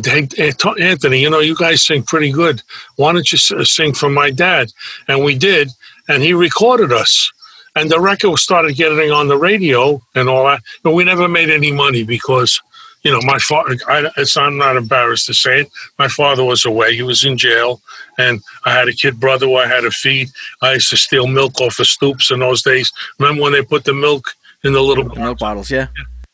[0.78, 2.62] Anthony, you know you guys sing pretty good.
[2.96, 4.70] Why don't you sing for my dad?"
[5.06, 5.70] And we did,
[6.08, 7.32] and he recorded us
[7.74, 10.62] and the record started getting on the radio and all that.
[10.82, 12.60] But we never made any money because
[13.02, 15.70] you know, my father, I, I'm not embarrassed to say it.
[15.98, 16.94] My father was away.
[16.94, 17.80] He was in jail.
[18.18, 20.28] And I had a kid brother who I had to feed.
[20.62, 22.92] I used to steal milk off the stoops in those days.
[23.18, 24.26] Remember when they put the milk
[24.64, 25.70] in the little milk bottles?
[25.70, 25.86] Yeah.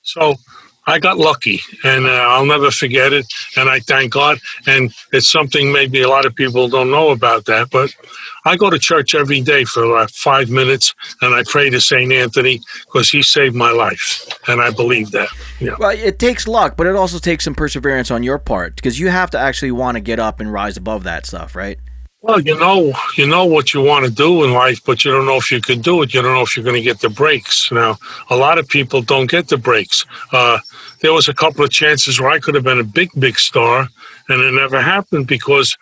[0.03, 0.35] So
[0.87, 3.27] I got lucky, and uh, I'll never forget it.
[3.57, 4.39] And I thank God.
[4.67, 7.95] And it's something maybe a lot of people don't know about that, but
[8.45, 12.13] I go to church every day for like five minutes, and I pray to Saint
[12.13, 15.29] Anthony because he saved my life, and I believe that.
[15.61, 15.77] Yeah.
[15.79, 19.09] Well, it takes luck, but it also takes some perseverance on your part because you
[19.09, 21.79] have to actually want to get up and rise above that stuff, right?
[22.25, 25.27] Well, you know, you know what you want to do in life, but you don't
[25.27, 26.15] know if you can do it.
[26.15, 27.71] You don't know if you're going to get the breaks.
[27.71, 27.99] Now,
[28.31, 30.07] a lot of people don't get the breaks.
[30.33, 30.59] Uh,
[31.03, 33.89] there was a couple of chances where I could have been a big, big star,
[34.31, 35.77] and it never happened because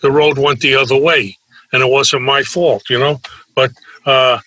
[0.00, 1.36] the road went the other way,
[1.70, 3.20] and it wasn't my fault, you know.
[3.54, 3.72] But
[4.06, 4.38] uh,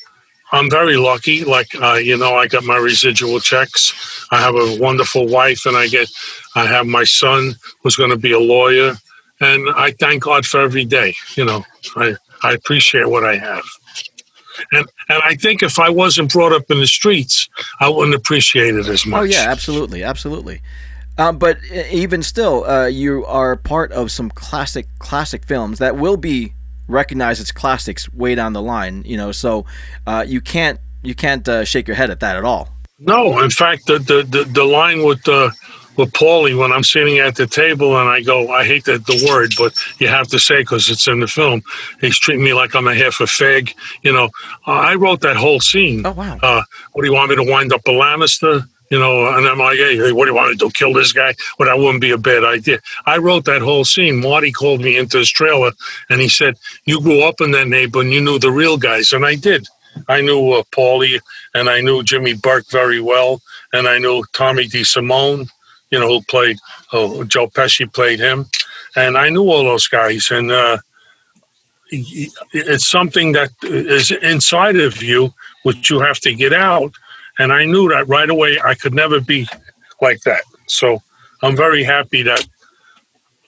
[0.52, 1.44] I'm very lucky.
[1.44, 4.28] Like uh, you know, I got my residual checks.
[4.32, 6.10] I have a wonderful wife, and I get,
[6.56, 7.54] I have my son
[7.84, 8.96] who's going to be a lawyer
[9.42, 11.16] and I thank God for every day.
[11.36, 13.64] You know, I, I appreciate what I have.
[14.72, 17.50] And and I think if I wasn't brought up in the streets,
[17.80, 19.22] I wouldn't appreciate it as much.
[19.22, 20.62] Oh yeah, absolutely, absolutely.
[21.18, 21.58] Um, but
[21.92, 26.54] even still, uh, you are part of some classic classic films that will be
[26.88, 29.04] recognized as classics way down the line.
[29.06, 29.66] You know, so
[30.06, 32.70] uh, you can't you can't uh, shake your head at that at all.
[33.00, 35.52] No, in fact, the the the, the line with the
[35.98, 39.26] with Paulie when I'm sitting at the table and I go, I hate that the
[39.30, 41.62] word, but you have to say because it's in the film.
[42.00, 43.74] He's treating me like I'm a half a fag.
[44.02, 44.26] You know,
[44.68, 46.06] uh, I wrote that whole scene.
[46.06, 46.38] Oh wow!
[46.42, 48.68] Uh, what do you want me to wind up a Lannister?
[48.90, 50.72] You know, and I'm like, hey, what do you want me to do?
[50.72, 51.34] Kill this guy?
[51.58, 52.80] Well, that wouldn't be a bad idea.
[53.06, 54.20] I wrote that whole scene.
[54.20, 55.72] Marty called me into his trailer
[56.10, 59.14] and he said, You grew up in that neighborhood and you knew the real guys.
[59.14, 59.66] And I did.
[60.10, 61.22] I knew uh, Paulie
[61.54, 63.42] and I knew Jimmy Burke very well.
[63.72, 65.48] And I knew Tommy DeSimone
[65.92, 66.58] you know, who played,
[66.94, 68.46] oh, Joe Pesci played him.
[68.96, 70.32] And I knew all those guys.
[70.32, 70.78] And uh,
[71.92, 76.94] it's something that is inside of you, which you have to get out.
[77.38, 79.48] And I knew that right away I could never be
[80.02, 80.44] like that.
[80.68, 81.02] So
[81.44, 82.46] I'm very happy that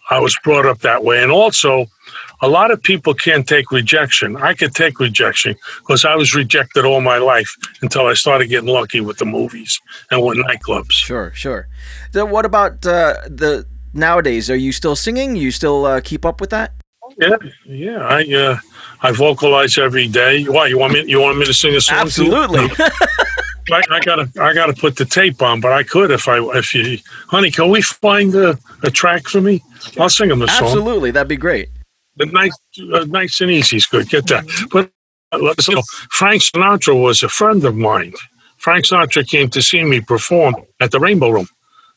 [0.09, 1.23] I was brought up that way.
[1.23, 1.85] And also,
[2.43, 4.35] a lot of people can't take rejection.
[4.35, 8.67] I could take rejection because I was rejected all my life until I started getting
[8.67, 9.79] lucky with the movies
[10.11, 10.91] and with nightclubs.
[10.91, 11.69] Sure, sure.
[12.11, 14.51] So what about uh, the nowadays?
[14.51, 15.37] Are you still singing?
[15.37, 16.73] You still uh, keep up with that?
[17.17, 17.99] Yeah, yeah.
[17.99, 18.57] I uh,
[19.01, 20.43] I vocalize every day.
[20.43, 21.05] Why you want me?
[21.07, 21.99] You want me to sing a song?
[21.99, 22.67] Absolutely.
[23.71, 26.75] I, I gotta I gotta put the tape on, but I could if I if
[26.75, 27.51] you, honey.
[27.51, 29.63] Can we find a, a track for me?
[29.97, 30.67] I'll sing him a song.
[30.67, 31.11] Absolutely.
[31.11, 31.69] That'd be great.
[32.17, 32.57] The nice,
[32.93, 34.09] uh, nice and easy is good.
[34.09, 34.45] Get that.
[34.71, 34.91] But
[35.33, 35.39] uh,
[35.75, 38.13] know, Frank Sinatra was a friend of mine.
[38.57, 41.47] Frank Sinatra came to see me perform at the Rainbow Room,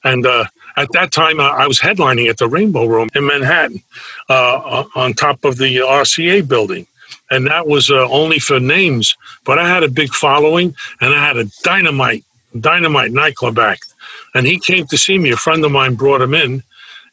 [0.05, 3.83] and uh, at that time I was headlining at the Rainbow Room in Manhattan,
[4.29, 6.89] uh, on top of the RCA building,
[7.31, 9.17] and that was uh, only for names.
[9.47, 12.25] But I had a big following, and I had a dynamite,
[12.61, 13.87] dynamite nightclub act,
[14.35, 15.31] and he came to see me.
[15.33, 16.65] A friend of mine brought him in.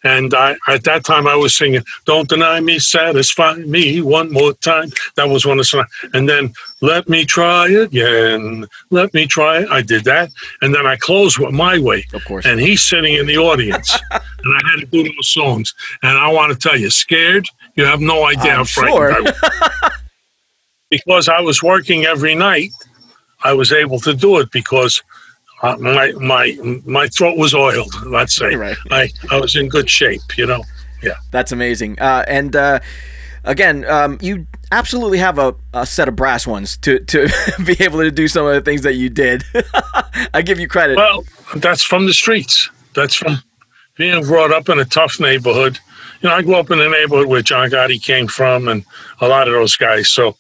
[0.03, 4.53] And I, at that time, I was singing "Don't Deny Me, Satisfy Me One More
[4.53, 5.87] Time." That was one of the songs.
[6.13, 10.29] And then "Let Me Try Again," "Let Me Try." I did that,
[10.61, 12.45] and then I closed with "My Way." Of course.
[12.45, 15.73] And he's sitting in the audience, and I had to do those songs.
[16.01, 17.47] And I want to tell you, scared.
[17.75, 19.11] You have no idea I'm how frightened sure.
[19.13, 19.91] I was.
[20.89, 22.71] because I was working every night.
[23.43, 25.01] I was able to do it because
[25.63, 27.93] uh, my my my throat was oiled.
[28.05, 28.77] Let's say Right.
[28.91, 30.37] I I was in good shape.
[30.37, 30.63] You know.
[31.01, 31.15] Yeah.
[31.31, 31.99] That's amazing.
[31.99, 32.79] Uh, and uh,
[33.43, 37.27] again, um, you absolutely have a, a set of brass ones to, to
[37.65, 39.43] be able to do some of the things that you did.
[40.33, 40.97] I give you credit.
[40.97, 41.23] Well,
[41.55, 42.69] that's from the streets.
[42.95, 43.39] That's from
[43.97, 45.79] being brought up in a tough neighborhood.
[46.21, 48.85] You know, I grew up in a neighborhood where John Gotti came from, and
[49.19, 50.09] a lot of those guys.
[50.09, 50.37] So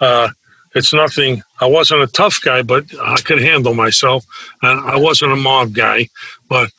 [0.00, 0.28] uh,
[0.74, 1.42] it's nothing.
[1.60, 4.24] I wasn't a tough guy, but I could handle myself.
[4.62, 6.08] And I wasn't a mob guy,
[6.48, 6.70] but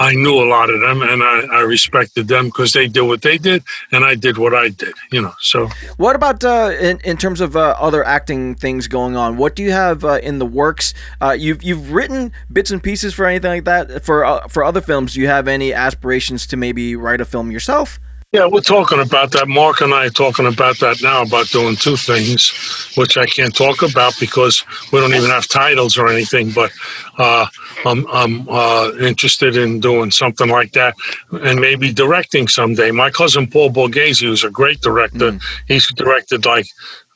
[0.00, 3.22] I knew a lot of them, and I, I respected them because they did what
[3.22, 4.92] they did, and I did what I did.
[5.12, 9.16] You know, so What about uh, in in terms of uh, other acting things going
[9.16, 9.36] on?
[9.36, 10.94] What do you have uh, in the works?
[11.20, 14.80] Uh, you've you've written bits and pieces for anything like that for uh, for other
[14.80, 15.14] films.
[15.14, 18.00] Do you have any aspirations to maybe write a film yourself?
[18.34, 19.48] Yeah, we're talking about that.
[19.48, 22.50] Mark and I are talking about that now about doing two things,
[22.96, 26.52] which I can't talk about because we don't even have titles or anything.
[26.52, 26.72] But
[27.18, 27.46] uh,
[27.86, 30.96] I'm, I'm uh, interested in doing something like that
[31.32, 32.92] and maybe directing someday.
[32.92, 36.66] My cousin Paul Borghese, who's a great director, he's directed like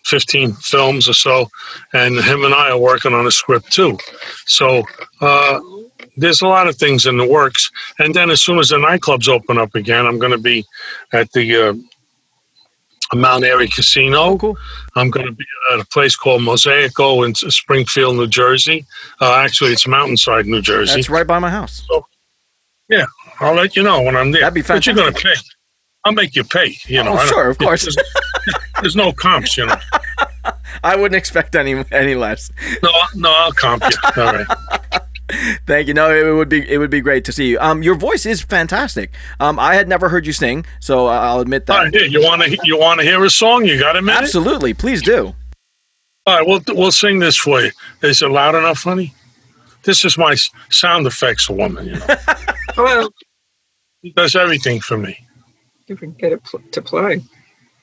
[0.07, 1.50] 15 films or so,
[1.94, 3.98] and him and I are working on a script too.
[4.46, 4.85] So,
[5.20, 5.61] uh,
[6.18, 7.70] there's a lot of things in the works.
[7.98, 10.66] And then as soon as the nightclubs open up again, I'm going to be
[11.12, 11.74] at the uh,
[13.16, 14.18] Mount Airy Casino.
[14.18, 14.59] Oh, cool.
[14.96, 18.85] I'm going to be at a place called Mosaico in Springfield, New Jersey.
[19.20, 20.96] Uh, actually, it's Mountainside, New Jersey.
[20.96, 21.87] That's right by my house.
[22.88, 23.07] Yeah,
[23.40, 24.42] I'll let you know when I'm there.
[24.42, 25.35] That'd be But you're going to pay.
[26.04, 26.76] I'll make you pay.
[26.87, 27.16] You know.
[27.18, 27.83] Oh, sure, of course.
[27.83, 27.96] There's,
[28.81, 29.76] there's no comps, you know.
[30.85, 32.50] I wouldn't expect any any less.
[32.83, 34.22] No, no, I'll comp you.
[34.22, 34.46] All right.
[35.66, 35.94] Thank you.
[35.94, 37.58] No, it would be it would be great to see you.
[37.60, 39.12] Um, your voice is fantastic.
[39.40, 41.78] Um, I had never heard you sing, so I'll admit that.
[41.78, 43.64] right, here, you want to you want to hear a song?
[43.66, 44.22] You got a minute?
[44.22, 45.34] Absolutely, please do.
[46.26, 47.70] All right, we'll we'll sing this for you.
[48.02, 49.14] Is it loud enough, honey?
[49.84, 50.34] This is my
[50.70, 51.86] sound effects woman.
[51.86, 52.06] You know,
[52.76, 53.10] Well,
[54.04, 55.18] she does everything for me.
[55.88, 57.22] if we can get it pl- to play.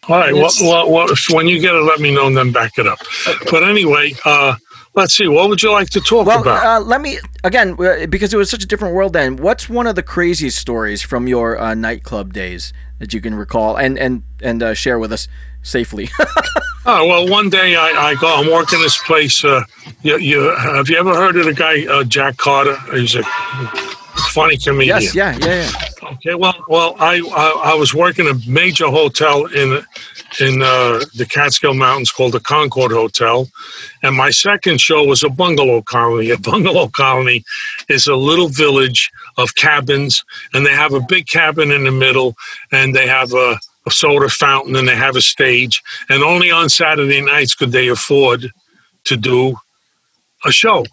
[0.07, 0.33] All right.
[0.33, 0.61] Well, Yes.
[0.61, 2.99] well, well, if- when you get it, let me know and then back it up.
[3.49, 4.55] But anyway, uh,
[4.95, 5.27] let's see.
[5.27, 6.65] What would you like to talk Well, about?
[6.65, 9.35] uh, let me again uh, because it was such a different world then.
[9.37, 13.75] What's one of the craziest stories from your uh, nightclub days that you can recall
[13.77, 15.27] and and and uh, share with us
[15.63, 16.09] safely?
[16.85, 18.27] oh well, one day I, I go.
[18.27, 19.43] I'm working this place.
[19.43, 19.63] Uh,
[20.01, 22.77] you, you have you ever heard of the guy uh, Jack Carter?
[22.93, 23.23] He's a
[24.33, 25.01] funny comedian.
[25.01, 25.71] yes, yeah, yeah, yeah.
[26.11, 29.81] Okay, well, well, I, I I was working a major hotel in
[30.39, 33.47] in uh, the Catskill Mountains called the Concord Hotel,
[34.03, 36.29] and my second show was a bungalow colony.
[36.29, 37.43] A bungalow colony
[37.89, 42.35] is a little village of cabins, and they have a big cabin in the middle,
[42.71, 46.69] and they have a, a soda fountain, and they have a stage, and only on
[46.69, 48.51] Saturday nights could they afford
[49.05, 49.55] to do
[50.45, 50.85] a show.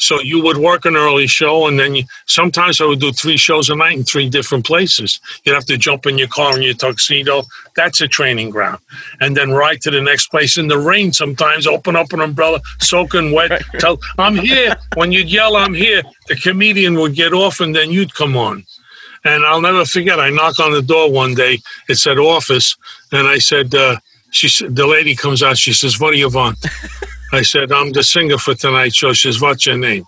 [0.00, 3.36] So you would work an early show, and then you, sometimes I would do three
[3.36, 5.20] shows a night in three different places.
[5.44, 7.42] You'd have to jump in your car in your tuxedo.
[7.76, 8.78] That's a training ground,
[9.20, 11.12] and then ride to the next place in the rain.
[11.12, 13.62] Sometimes open up an umbrella, soaking wet.
[13.78, 14.74] Tell I'm here.
[14.94, 18.64] When you'd yell, "I'm here," the comedian would get off, and then you'd come on.
[19.22, 20.18] And I'll never forget.
[20.18, 21.58] I knock on the door one day.
[21.90, 22.74] It said office,
[23.12, 23.96] and I said, uh,
[24.30, 25.58] "She." said, The lady comes out.
[25.58, 26.56] She says, "What do you want?"
[27.32, 29.12] I said, I'm the singer for tonight's show.
[29.12, 30.04] She says, What's your name?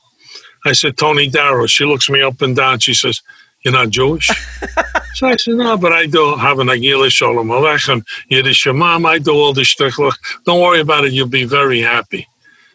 [0.64, 1.66] I said, Tony Darrow.
[1.66, 2.80] She looks me up and down.
[2.80, 3.20] She says,
[3.64, 4.26] You're not Jewish?
[5.14, 9.06] so I said, No, but I do have an Agila Shalom Aleichem, Yiddish Shemam.
[9.06, 10.12] I do all the shtickler.
[10.44, 11.12] Don't worry about it.
[11.12, 12.26] You'll be very happy.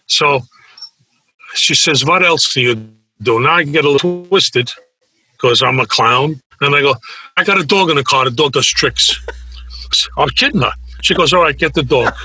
[0.06, 0.41] So
[1.54, 2.89] she says, What else do you
[3.22, 3.39] do?
[3.39, 4.70] Now I get a little twisted
[5.34, 6.95] because I'm a clown And I go,
[7.36, 8.26] I got a dog in the car.
[8.26, 9.20] The dog does tricks.
[10.18, 10.72] I'm kidding her.
[11.02, 12.14] She goes, all right, get the dog.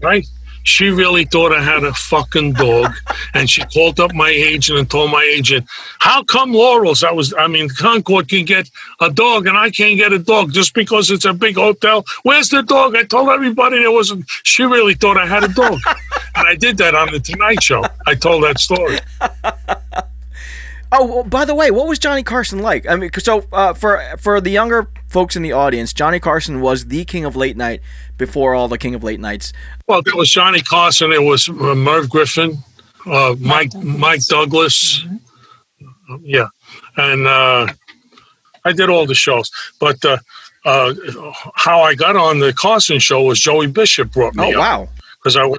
[0.00, 0.24] Right?
[0.68, 2.92] She really thought I had a fucking dog.
[3.32, 5.66] And she called up my agent and told my agent,
[5.98, 7.02] how come Laurel's?
[7.02, 10.52] I was, I mean, Concord can get a dog and I can't get a dog
[10.52, 12.04] just because it's a big hotel.
[12.22, 12.96] Where's the dog?
[12.96, 14.26] I told everybody there wasn't.
[14.44, 15.80] She really thought I had a dog.
[16.36, 17.82] and I did that on the Tonight Show.
[18.06, 18.98] I told that story.
[20.90, 22.88] Oh, well, by the way, what was Johnny Carson like?
[22.88, 26.86] I mean, so uh, for for the younger folks in the audience, Johnny Carson was
[26.86, 27.80] the king of late night
[28.16, 29.52] before all the king of late nights.
[29.86, 31.12] Well, it was Johnny Carson.
[31.12, 32.58] It was uh, Merv Griffin,
[33.06, 35.04] uh, Mike Mike Douglas.
[36.22, 36.48] Yeah,
[36.96, 37.66] and uh,
[38.64, 39.50] I did all the shows.
[39.78, 40.16] But uh,
[40.64, 40.94] uh,
[41.54, 45.36] how I got on the Carson show was Joey Bishop brought me Oh wow, because
[45.36, 45.50] I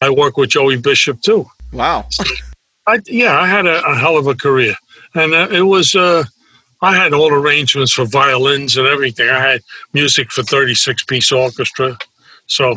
[0.00, 1.46] I work with Joey Bishop too.
[1.72, 2.08] wow.
[2.88, 4.74] I yeah, I had a, a hell of a career,
[5.14, 5.94] and uh, it was.
[5.94, 6.24] Uh,
[6.80, 9.28] I had all arrangements for violins and everything.
[9.28, 9.60] I had
[9.92, 11.98] music for thirty-six piece orchestra,
[12.46, 12.76] so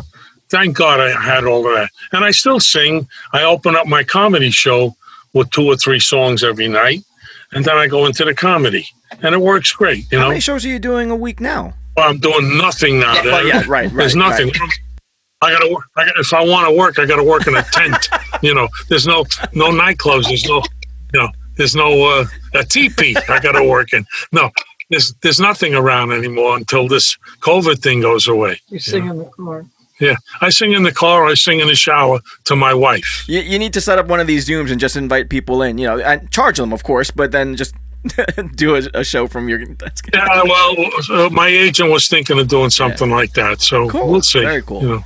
[0.49, 1.89] thank God I had all of that.
[2.11, 3.07] And I still sing.
[3.31, 4.95] I open up my comedy show
[5.33, 7.03] with two or three songs every night,
[7.53, 8.85] and then I go into the comedy,
[9.21, 10.11] and it works great.
[10.11, 11.73] You How know, many shows are you doing a week now?
[11.95, 13.13] Well, I'm doing nothing now.
[13.13, 14.51] Yeah, well, yeah, right, There's right, nothing.
[15.41, 15.85] I gotta work.
[15.95, 18.09] I got, if I want to work, I gotta work in a tent.
[18.41, 20.25] you know, there's no no nightclubs.
[20.27, 20.61] There's no,
[21.13, 23.15] you know, there's no uh, a teepee.
[23.27, 24.05] I gotta work in.
[24.31, 24.51] No,
[24.89, 28.61] there's there's nothing around anymore until this COVID thing goes away.
[28.69, 29.65] You sing in the car.
[29.99, 31.25] Yeah, I sing in the car.
[31.25, 33.23] I sing in the shower to my wife.
[33.27, 35.77] You, you need to set up one of these Zooms and just invite people in,
[35.77, 37.75] you know, and charge them, of course, but then just
[38.55, 39.63] do a, a show from your.
[39.75, 40.01] That's.
[40.11, 40.75] Yeah, well,
[41.11, 44.07] uh, my agent was thinking of doing something like that, so Cool.
[44.07, 44.41] we'll see.
[44.41, 44.81] Very cool.
[44.81, 45.03] You know.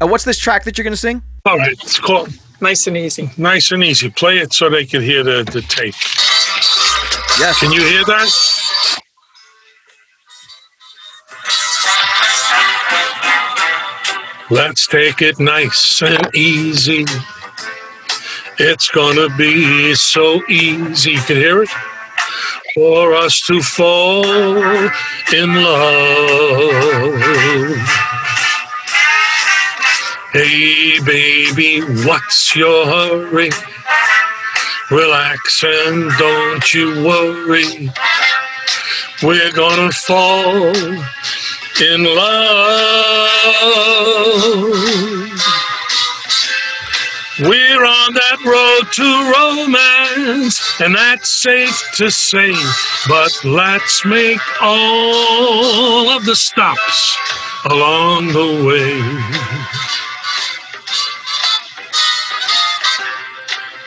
[0.00, 1.22] Uh, what's this track that you're going to sing?
[1.44, 2.30] All right, it's called
[2.60, 3.30] Nice and easy.
[3.36, 4.08] nice and easy.
[4.10, 5.94] Play it so they can hear the, the tape.
[7.38, 7.58] Yes.
[7.58, 8.28] Can you hear that?
[14.50, 17.04] Let's take it nice and easy.
[18.58, 21.12] It's gonna be so easy.
[21.12, 21.70] You can hear it?
[22.74, 24.24] For us to fall
[25.32, 27.14] in love.
[30.34, 33.50] Hey, baby, what's your hurry?
[34.90, 37.88] Relax and don't you worry.
[39.22, 40.74] We're gonna fall
[41.80, 42.34] in love.
[47.38, 49.06] We're on that road to
[49.38, 52.52] romance, and that's safe to say.
[53.06, 57.16] But let's make all of the stops
[57.70, 60.03] along the way.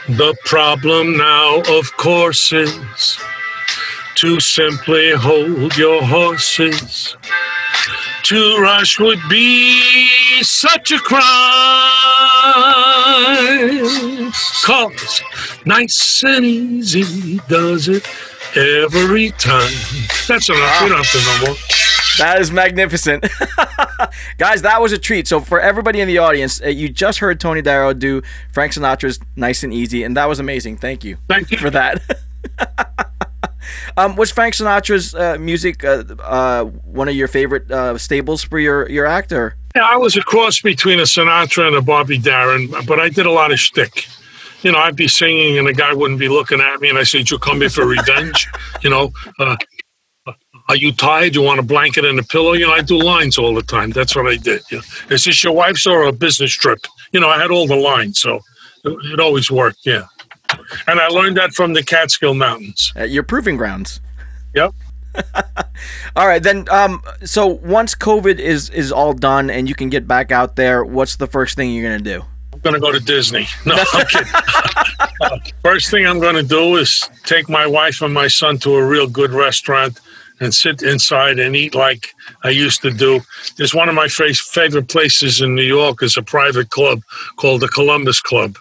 [0.08, 3.18] The problem now, of course, is
[4.16, 7.18] to simply hold your horses.
[8.24, 10.08] To rush would be
[10.43, 11.24] such a crime.
[14.64, 15.22] Cause
[15.66, 18.08] nice and easy does it
[18.55, 19.74] every time.
[20.26, 20.82] That's enough.
[20.84, 21.87] We don't have to know more.
[22.18, 23.26] That is magnificent.
[24.38, 25.28] Guys, that was a treat.
[25.28, 29.20] So, for everybody in the audience, uh, you just heard Tony Darrow do Frank Sinatra's
[29.36, 30.78] Nice and Easy, and that was amazing.
[30.78, 31.57] Thank you Thank you.
[31.57, 32.01] for that.
[33.97, 38.59] um, was Frank Sinatra's uh, music uh, uh, one of your favorite uh, staples for
[38.59, 39.55] your, your actor?
[39.76, 43.26] Yeah, I was a cross between a Sinatra and a Bobby Darin, but I did
[43.26, 44.07] a lot of shtick.
[44.63, 47.03] You know, I'd be singing and the guy wouldn't be looking at me, and I
[47.03, 48.47] said, "You come here for revenge?"
[48.82, 49.55] you know, uh,
[50.70, 51.36] are you tired?
[51.36, 52.53] You want a blanket and a pillow?
[52.53, 53.91] You know, I do lines all the time.
[53.91, 54.61] That's what I did.
[54.72, 56.80] Know, is this your wife's or a business trip?
[57.11, 58.41] You know, I had all the lines, so
[58.84, 59.80] it, it always worked.
[59.86, 60.07] Yeah,
[60.88, 62.91] and I learned that from the Catskill Mountains.
[62.95, 64.01] At your proving grounds.
[64.55, 64.74] Yep.
[66.15, 66.70] All right, then.
[66.70, 70.86] Um, so once COVID is is all done and you can get back out there,
[70.86, 72.24] what's the first thing you're gonna do?
[72.53, 73.45] I'm going to go to Disney.
[73.65, 74.34] No, I'm kidding.
[75.20, 78.76] Uh, First thing I'm going to do is take my wife and my son to
[78.76, 79.99] a real good restaurant
[80.40, 82.08] and sit inside and eat like
[82.44, 83.22] I used to do.
[83.58, 87.02] There's one of my favorite places in New York is a private club
[87.38, 88.58] called the Columbus Club.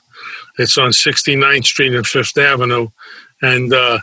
[0.59, 2.89] It's on 69th Street and Fifth Avenue,
[3.43, 3.99] and uh,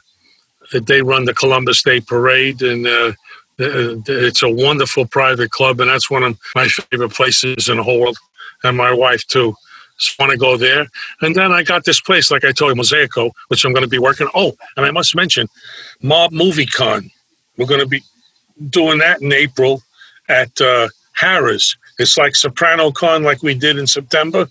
[0.71, 3.13] they run the Columbus Day Parade, and uh,
[3.57, 7.99] it's a wonderful private club, and that's one of my favorite places in the whole
[7.99, 8.17] world,
[8.63, 9.55] and my wife too.
[9.99, 10.87] Just want to go there.
[11.21, 13.89] And then I got this place, like I told you, Mosaico, which I'm going to
[13.89, 14.27] be working.
[14.33, 15.47] Oh, and I must mention,
[16.01, 17.11] Mob Movie Con.
[17.57, 18.01] We're going to be
[18.69, 19.81] doing that in April
[20.29, 20.89] at uh,
[21.19, 21.77] Harrah's.
[21.99, 24.47] It's like Soprano Con, like we did in September.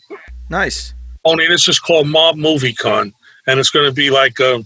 [0.49, 0.95] Nice.
[1.25, 3.13] Only this is called Mob Movie Con,
[3.47, 4.61] and it's going to be like uh,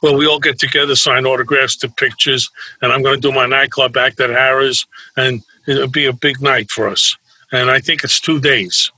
[0.00, 2.50] where we all get together, sign autographs, to pictures,
[2.82, 6.40] and I'm going to do my nightclub act at Harrah's, and it'll be a big
[6.40, 7.16] night for us.
[7.52, 8.90] And I think it's two days,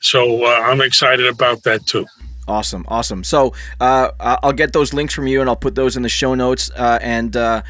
[0.00, 2.06] so uh, I'm excited about that too.
[2.48, 3.22] Awesome, awesome.
[3.24, 6.34] So uh, I'll get those links from you, and I'll put those in the show
[6.34, 7.62] notes, uh, and uh,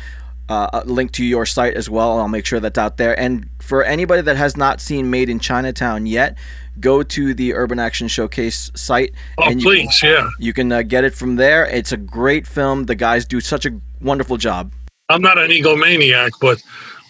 [0.48, 2.18] uh, a link to your site as well.
[2.18, 3.18] I'll make sure that's out there.
[3.18, 6.36] And for anybody that has not seen Made in Chinatown yet,
[6.80, 9.12] go to the Urban Action Showcase site.
[9.38, 10.30] Oh, and you please, can, yeah.
[10.38, 11.66] You can uh, get it from there.
[11.66, 12.84] It's a great film.
[12.84, 14.72] The guys do such a wonderful job.
[15.08, 16.62] I'm not an egomaniac, but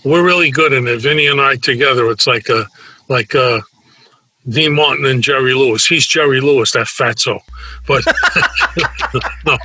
[0.04, 1.00] we're really good in it.
[1.00, 2.66] Vinny and I together, it's like a
[3.08, 3.62] like a
[4.48, 5.86] Dean Martin and Jerry Lewis.
[5.86, 7.40] He's Jerry Lewis, that fatso.
[7.86, 8.04] But
[9.46, 9.58] no,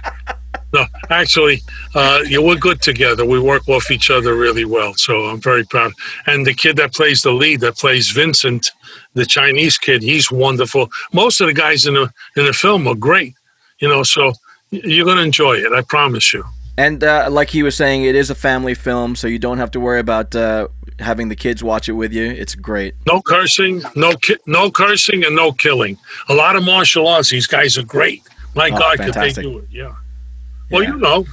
[0.73, 1.61] no, actually,
[1.95, 3.25] uh, yeah, we're good together.
[3.25, 4.93] We work off each other really well.
[4.95, 5.93] So I'm very proud.
[6.25, 8.71] And the kid that plays the lead, that plays Vincent,
[9.13, 10.89] the Chinese kid, he's wonderful.
[11.13, 13.35] Most of the guys in the in the film are great.
[13.79, 14.33] You know, so
[14.69, 15.71] you're going to enjoy it.
[15.71, 16.43] I promise you.
[16.77, 19.71] And uh, like he was saying, it is a family film, so you don't have
[19.71, 20.67] to worry about uh,
[20.99, 22.25] having the kids watch it with you.
[22.25, 22.95] It's great.
[23.05, 25.97] No cursing, no ki- no cursing, and no killing.
[26.29, 27.29] A lot of martial arts.
[27.29, 28.23] These guys are great.
[28.55, 29.43] My Oh, God, fantastic.
[29.43, 29.67] could they do it?
[29.71, 29.93] Yeah.
[30.71, 30.89] Well, Yeah.
[30.91, 31.25] you know,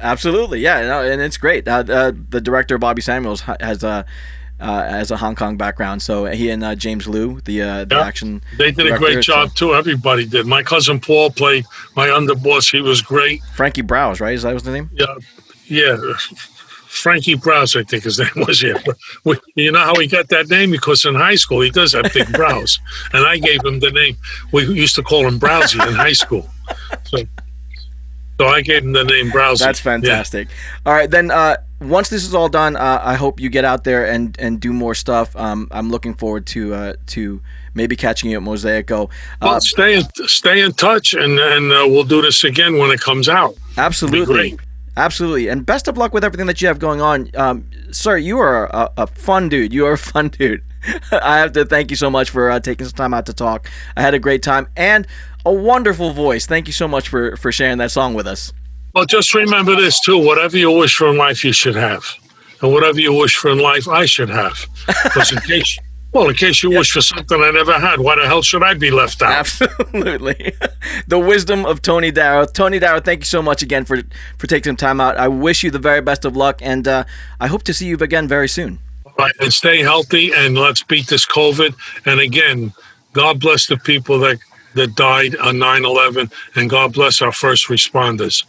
[0.00, 1.68] Absolutely, yeah, no, and it's great.
[1.68, 4.04] Uh, uh, the director Bobby Samuels has a
[4.58, 7.96] uh, has a Hong Kong background, so he and uh, James Liu, the uh, the
[7.96, 8.00] Yeah.
[8.06, 9.74] action, they did a director, great so- job too.
[9.74, 10.46] Everybody did.
[10.46, 11.64] My cousin Paul played
[11.94, 12.70] my underboss.
[12.72, 13.42] He was great.
[13.54, 14.34] Frankie Browse, right?
[14.34, 14.90] Is that was the name?
[14.92, 15.06] Yeah,
[15.66, 15.96] yeah.
[16.92, 18.62] Frankie Browse, I think his name was.
[18.62, 18.74] Yeah,
[19.54, 20.70] you know how he got that name?
[20.70, 22.78] Because in high school he does have big brows,
[23.12, 24.16] and I gave him the name.
[24.52, 26.48] We used to call him Browsy in high school.
[27.04, 27.18] So,
[28.38, 29.60] so I gave him the name Browsy.
[29.60, 29.92] That's Yeah.
[29.92, 30.48] fantastic.
[30.84, 33.84] All right, then uh, once this is all done, uh, I hope you get out
[33.84, 35.34] there and, and do more stuff.
[35.34, 37.40] Um, I'm looking forward to uh, to
[37.74, 39.04] maybe catching you at Mosaico.
[39.04, 39.08] Uh,
[39.40, 43.00] Well, stay in stay in touch, and and uh, we'll do this again when it
[43.00, 43.54] comes out.
[43.78, 44.60] absolutely, great.
[44.96, 48.16] Absolutely, and best of luck with everything that you have going on, um, sir.
[48.16, 49.72] You are a, a fun dude.
[49.72, 50.62] You are a fun dude.
[51.12, 53.70] I have to thank you so much for uh, taking some time out to talk.
[53.96, 55.06] I had a great time and
[55.46, 56.46] a wonderful voice.
[56.46, 58.52] Thank you so much for for sharing that song with us.
[58.94, 62.04] Well, just remember this too: whatever you wish for in life, you should have,
[62.60, 64.66] and whatever you wish for in life, I should have.
[65.04, 65.78] Because in case,
[66.12, 68.74] well, in case you wish for something I never had, why the hell should I
[68.74, 69.32] be left out?
[69.32, 70.54] Absolutely.
[71.06, 72.44] the wisdom of Tony Darrow.
[72.44, 74.02] Tony Darrow, thank you so much again for
[74.36, 75.16] for taking some time out.
[75.16, 77.04] I wish you the very best of luck, and uh,
[77.40, 78.78] I hope to see you again very soon.
[79.18, 81.74] Right, and stay healthy, and let's beat this COVID.
[82.04, 82.72] And again,
[83.14, 84.38] God bless the people that
[84.74, 88.44] that died on 9/11, and God bless our first responders.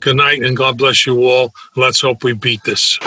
[0.00, 1.54] Good night, and God bless you all.
[1.76, 2.98] Let's hope we beat this.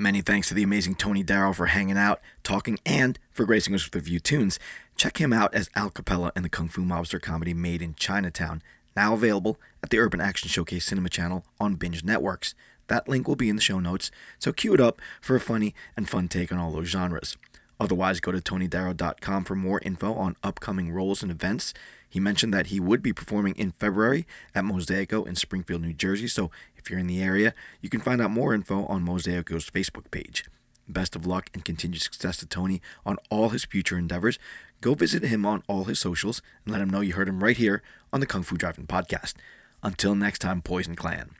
[0.00, 3.84] Many thanks to the amazing Tony Darrow for hanging out, talking, and for gracing us
[3.84, 4.60] with a few tunes.
[4.94, 8.62] Check him out as Al Capella in the Kung Fu Mobster comedy Made in Chinatown,
[8.94, 12.54] now available at the Urban Action Showcase Cinema channel on Binge Networks.
[12.86, 15.74] That link will be in the show notes, so cue it up for a funny
[15.96, 17.36] and fun take on all those genres.
[17.80, 21.74] Otherwise, go to tonydarrow.com for more info on upcoming roles and events.
[22.08, 26.28] He mentioned that he would be performing in February at Mosaico in Springfield, New Jersey,
[26.28, 26.52] so
[26.88, 30.46] if you're in the area, you can find out more info on Mosaico's Facebook page.
[30.88, 34.38] Best of luck and continued success to Tony on all his future endeavors.
[34.80, 37.58] Go visit him on all his socials and let him know you heard him right
[37.58, 39.34] here on the Kung Fu Drive-In Podcast.
[39.82, 41.32] Until next time, Poison Clan.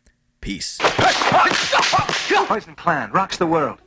[0.43, 0.77] Peace.
[2.47, 3.81] Poison Clan rocks the world.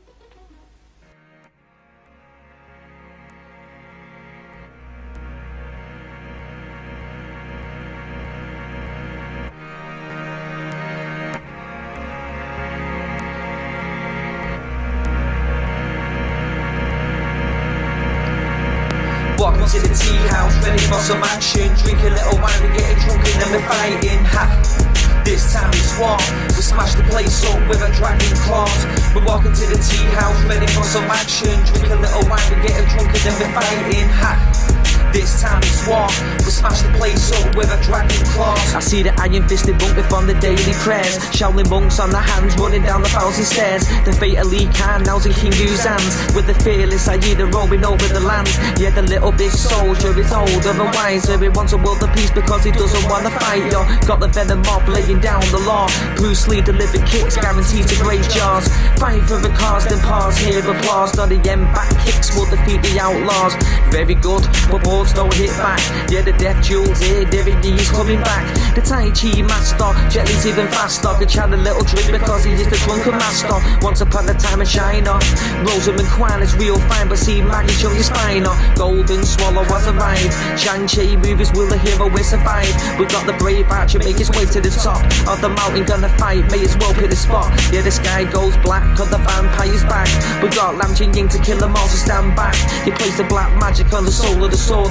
[19.62, 21.70] Walking to the tea house, ready for some action.
[21.86, 24.26] Drink a little wine, we getting drunk and then we're fighting.
[24.26, 25.22] Ha!
[25.24, 26.18] This time it's war.
[26.58, 28.74] We smash the place up with a dragon claws.
[29.14, 31.54] We're walking to the tea house, ready for some action.
[31.70, 34.10] Drink a little wine, we getting drunk and then we're fighting.
[34.10, 34.71] Ha!
[35.12, 36.08] This time it's war.
[36.40, 38.74] We smash the place up with a dragon claws.
[38.74, 41.20] I see the iron fisted monk from the daily prayers.
[41.36, 43.84] Shaolin monks on their hands running down the thousand stairs.
[44.06, 46.16] The fate of Lee Khan now's in King Hu's hands.
[46.34, 48.48] With the fearless Aida roaming over the land.
[48.80, 51.38] Yeah, the little big soldier is older and wiser.
[51.38, 53.68] He wants a world of peace because he doesn't want to fight.
[53.68, 55.92] Yo, got the venom mob laying down the law.
[56.16, 58.68] Bruce Lee delivered kicks, guaranteed to break jaws.
[58.96, 61.16] Fight for the cause, then pause, hear applause.
[61.18, 63.60] Not the end back kicks will defeat the outlaws.
[63.92, 65.80] Very good, but boy, swords hit back.
[66.10, 68.46] Yeah, the death jewels here, Derek Lee's coming back.
[68.76, 71.10] The Tai Chi master, Jet Li's even faster.
[71.18, 73.58] Could chant a little drink because he is the drunken master.
[73.82, 75.18] Once upon a time, a shiner.
[75.66, 78.54] Rosamund Kwan is real fine, but see Maggie Cheung is finer.
[78.76, 80.34] Golden Swallow was arrived.
[80.60, 82.72] Chang Cheh movies will the hero will survive.
[83.00, 86.10] We got the brave archer make his way to the top of the mountain, gonna
[86.18, 86.50] fight.
[86.52, 87.50] May as well pick the spot.
[87.72, 90.10] Yeah, the sky goes black, cause the vampire's back.
[90.42, 92.56] We got Lam Ching Ying to kill them all, so stand back.
[92.84, 94.91] He plays the black magic on the soul of the sword,